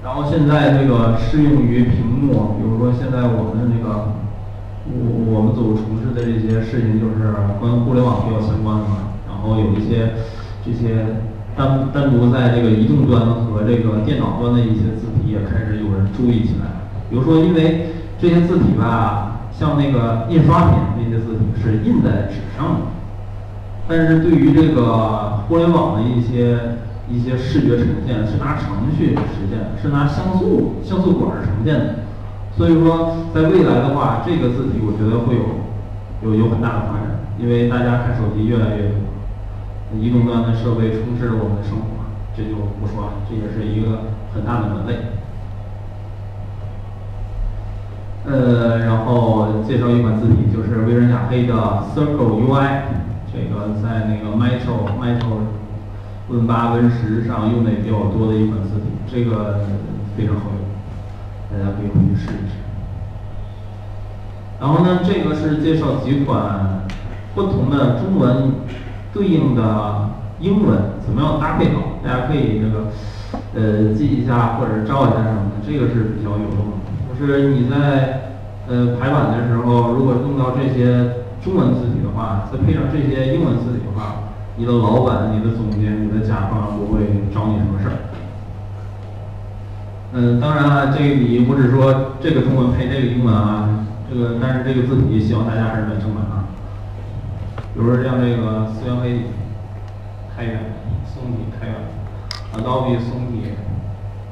[0.06, 4.14] 然后现在这个适用于屏幕，比如说现在我们那个，
[4.86, 9.18] 我我们组从事的这些事情就是跟互联网比较相关的嘛。
[9.27, 10.14] 然后有一些
[10.64, 11.26] 这些
[11.57, 16.86] 单单独在这个移动端和这个电脑端的一些字体也开始有人注意起来。
[17.10, 17.90] 比如说，因为
[18.22, 22.82] 这些字体吧，像那个印刷品那些字体是印在纸上的，
[23.88, 26.60] 但是对于这个互联网的一些。
[27.07, 31.95] 一些视觉呈现是拿程序实现，是拿像素像素管呈现的，
[32.57, 35.61] 所以说在未来的话，这个字体我觉得会有
[36.23, 38.98] 有有很大的发展，因为大家看手机越来越多，
[40.02, 44.98] 移动端的设备充斥着我们的生活，这就不说了，这也是一个很大的门类。
[48.26, 51.53] 呃，然后介绍一款字体，就是微软雅黑的
[51.94, 52.82] Circle UI，
[53.32, 55.61] 这个在那个 Metro Metro。
[56.28, 59.62] Win 八、Win 十上用的也比较多的一款字体，这个
[60.18, 60.66] 非常好用，
[61.52, 62.56] 大家可以回去试一试。
[64.60, 66.88] 然后呢，这个是介绍几款
[67.36, 68.54] 不同的中文
[69.14, 72.88] 对应的英文怎么样搭配好，大家可以那个
[73.54, 77.20] 呃记一下或者照一下什么的，这个是比较有用的。
[77.20, 84.25] 就是你在呃排版的时候，如果用到这些中文字体的话，再配上这些英文字体的话。
[84.57, 87.95] 你的老板、你的总监、你的甲方不会找你什么事儿。
[90.14, 96.48] 嗯，当然了，这个你不是说这个中文配这个英文啊，这个但是这个字体希望大家还是买正版啊。
[97.73, 99.26] 比如说像这个思源黑，
[100.34, 100.60] 开源，
[101.06, 101.76] 松体开源
[102.56, 103.52] ，Adobe 松体，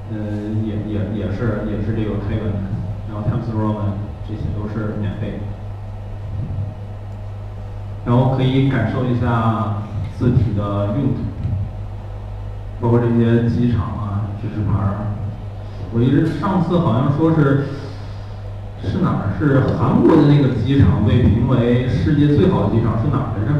[0.09, 2.59] 嗯，也也也是也是这个开源的，
[3.11, 5.43] 然后 Times Roman 这些都是免费的，
[8.05, 9.83] 然后可以感受一下
[10.23, 11.19] 字体的用途，
[12.79, 15.11] 包括这些机场啊、指示牌儿，
[15.93, 17.65] 我一直上次好像说是。
[18.85, 19.31] 是哪儿？
[19.39, 23.55] 是韩国的那个机场被评为世界最好的机场，是哪儿来着？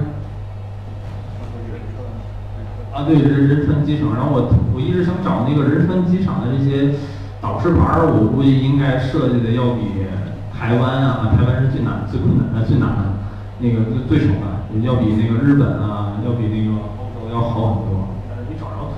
[2.92, 4.14] 啊，对，仁仁川机场。
[4.14, 6.96] 然后我我一直想找那个仁川机场的这些
[7.40, 10.04] 导示牌儿，我估计应该设计的要比
[10.52, 13.16] 台湾啊，台湾是最难、最困难、最难的，
[13.60, 18.94] 那个最最丑的，要比那个日本啊，要比那个欧洲要好很多但是你找着。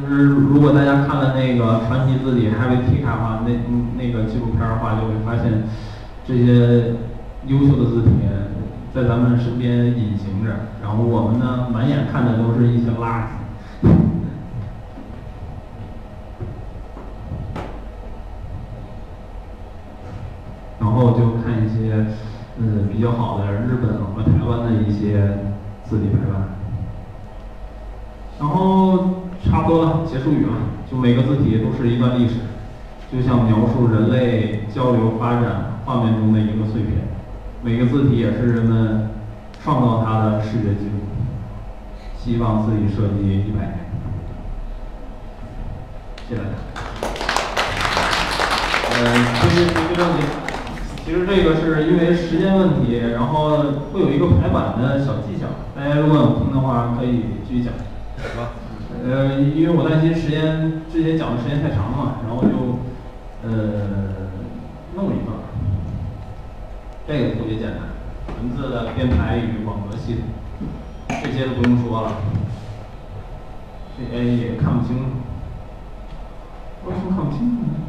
[0.00, 3.50] 就是如果大家看了那个传奇字体 Heavy Tika 的话，那
[3.96, 5.64] 那个纪录片的话，就会发现
[6.24, 6.94] 这些
[7.46, 8.10] 优秀的字体
[8.94, 13.37] 在咱们身边隐形着，然后我们呢，满眼看的都是一些垃圾。
[22.98, 25.38] 比较好的日本和台湾的一些
[25.84, 26.48] 字体排版，
[28.40, 29.14] 然后。
[29.48, 30.52] 差不多了，结束语了。
[30.90, 32.34] 就每个字体都是一段历史，
[33.10, 37.06] 就像描述人类交流发展画面中的一个碎片。
[37.62, 39.10] 每个字体也是人们
[39.62, 41.06] 创造它的视觉记录。
[42.18, 43.78] 希望自己设计一百年。
[46.28, 46.50] 谢谢大家。
[48.90, 49.04] 嗯，
[49.40, 50.26] 其实这个问题，
[51.08, 53.56] 其实这个是因为时间问题，然后
[53.94, 55.46] 会有一个排版的小技巧。
[55.74, 57.72] 大家如果有听的话，可以继续讲。
[58.18, 58.50] 好吧。
[59.02, 62.50] 呃，因为我担心时间之前讲的时间太长了嘛，然后就
[63.42, 64.28] 呃
[64.96, 65.32] 弄一段。
[67.06, 67.88] 这个特别简单，
[68.42, 70.68] 文字的编排与网格系统，
[71.24, 72.12] 这些都不用说了，
[73.96, 74.98] 这些也看不清。
[76.84, 77.87] 为什么看不清楚呢？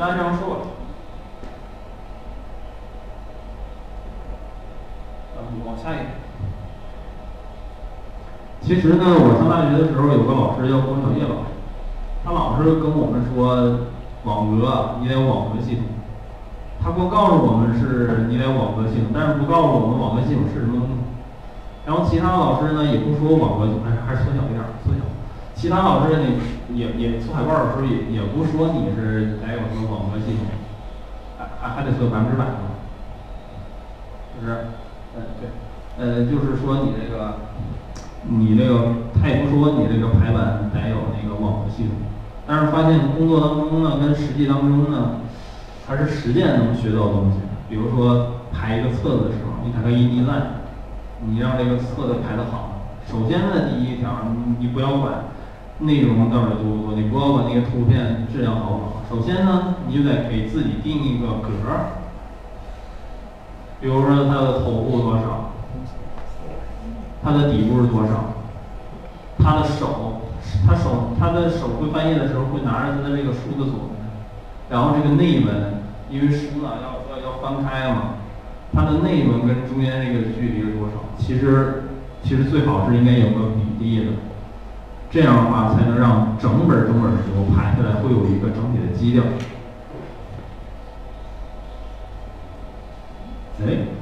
[0.00, 0.60] 就按这样说吧。
[5.66, 6.04] 往下一个。
[8.62, 11.52] 其实呢，我上大学的时候有个老师叫郭小叶老师，
[12.24, 13.80] 他老是跟我们说
[14.24, 15.84] 网格，你得有网格系统。
[16.82, 20.94] 他光告诉我们是你得有网格系统，但是不告诉我们网格系统是什么东西。
[21.84, 25.09] 然后其他老师呢也不说网格，哎还是缩小一点，缩小。
[25.60, 26.16] 其他老师
[26.68, 30.46] 你也也出海报的时候也也不说你是得有什么网格系统，
[31.36, 32.80] 还还还得说百分之百吗？
[34.34, 34.56] 是不是？
[35.16, 35.50] 嗯对，
[35.98, 37.34] 呃就是说你这个。
[38.22, 38.84] 你这个
[39.14, 41.92] 他也不说你这个排版得有那个网格系统，
[42.46, 45.22] 但是发现工作当中呢，跟实际当中呢，
[45.86, 47.38] 还是实践能学到东西。
[47.66, 50.60] 比如说排一个册子的时候，你看它一一烂，
[51.24, 52.82] 你让这个册子排得好。
[53.10, 55.24] 首先呢，第一条，你你不要管
[55.80, 59.02] 内容到底多不多，你不要管那个图片质量好不好。
[59.08, 62.04] 首先呢，你就得给自己定一个格儿，
[63.80, 65.50] 比如说它的头部多少。
[67.22, 68.32] 它的底部是多少？
[69.38, 70.22] 他的手，
[70.66, 74.00] 他手，他的手会翻页的时候会拿着他的这个书的左边，
[74.70, 78.14] 然后这个内文，因为书呢要要要翻开嘛，
[78.72, 80.94] 它的内文跟中间这个距离是多少？
[81.18, 81.84] 其实
[82.22, 84.12] 其实最好是应该有个比例的，
[85.10, 89.24] 这样的话才能让整本整本书排下来会有一个整体的基调。
[93.66, 93.99] 哎。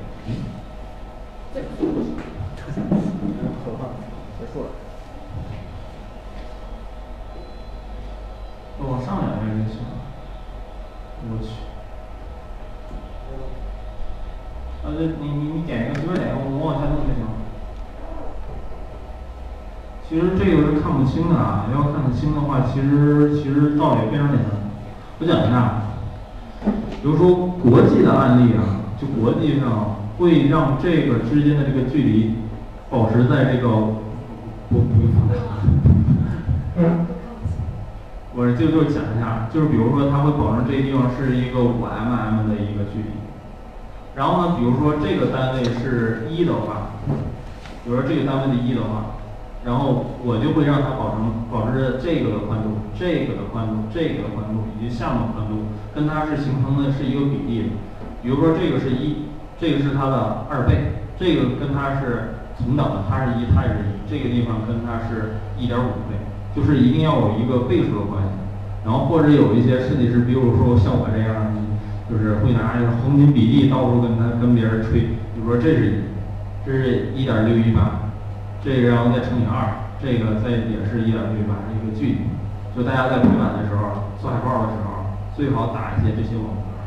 [20.09, 24.49] 其实这个是看不清的啊，要看得清的话，其实其实道理非常简单。
[25.21, 25.83] 我讲一下，
[26.65, 32.37] 比如说国际的案例啊，就国际上会让这个之间的这个距离
[32.89, 33.69] 保持在这个
[34.71, 35.35] 不不用放大。
[38.35, 43.11] 我就就讲一下，就是比如说，它会保证这个地方是一个五 mm 的一个距离。
[44.15, 46.93] 然后呢，比如说这个单位是一的话，
[47.85, 49.18] 比如说这个单位的一的话，
[49.65, 57.69] 然后我就会让它保证保持着这个的宽度、这个的宽度、这个的宽度以及下面宽度，跟它是形成的是一个比例的。
[58.23, 59.29] 比如说这个是一，
[59.61, 66.17] 这个是它的二倍，这个跟它是同等的，它是一，它也是一，这个地方跟它是一点五倍。
[66.57, 68.31] 就是一定要有一个倍数的关系，
[68.85, 71.55] 然后或者有一些设计师，比如说像我这样，
[72.11, 75.93] 就是会拿一个黄金比例到处跟他跟别人吹，比如说这是一
[76.67, 78.08] 这是一点六一八，
[78.63, 82.19] 这个然后再乘以二这个再也是一点六一点儿一个距离。
[82.77, 86.79] 就大家在排版的时候做海报的时候最好打一些这些网格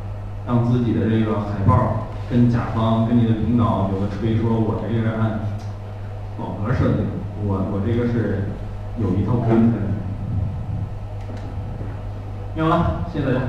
[0.48, 5.42] 让自己的这个海报跟甲方跟你的领导有个吹说我这个是按
[6.38, 7.10] 网格设计的
[7.46, 8.46] 我我这个是
[8.98, 9.92] 有一套规则的。
[12.58, 13.42] 好了谢谢大家。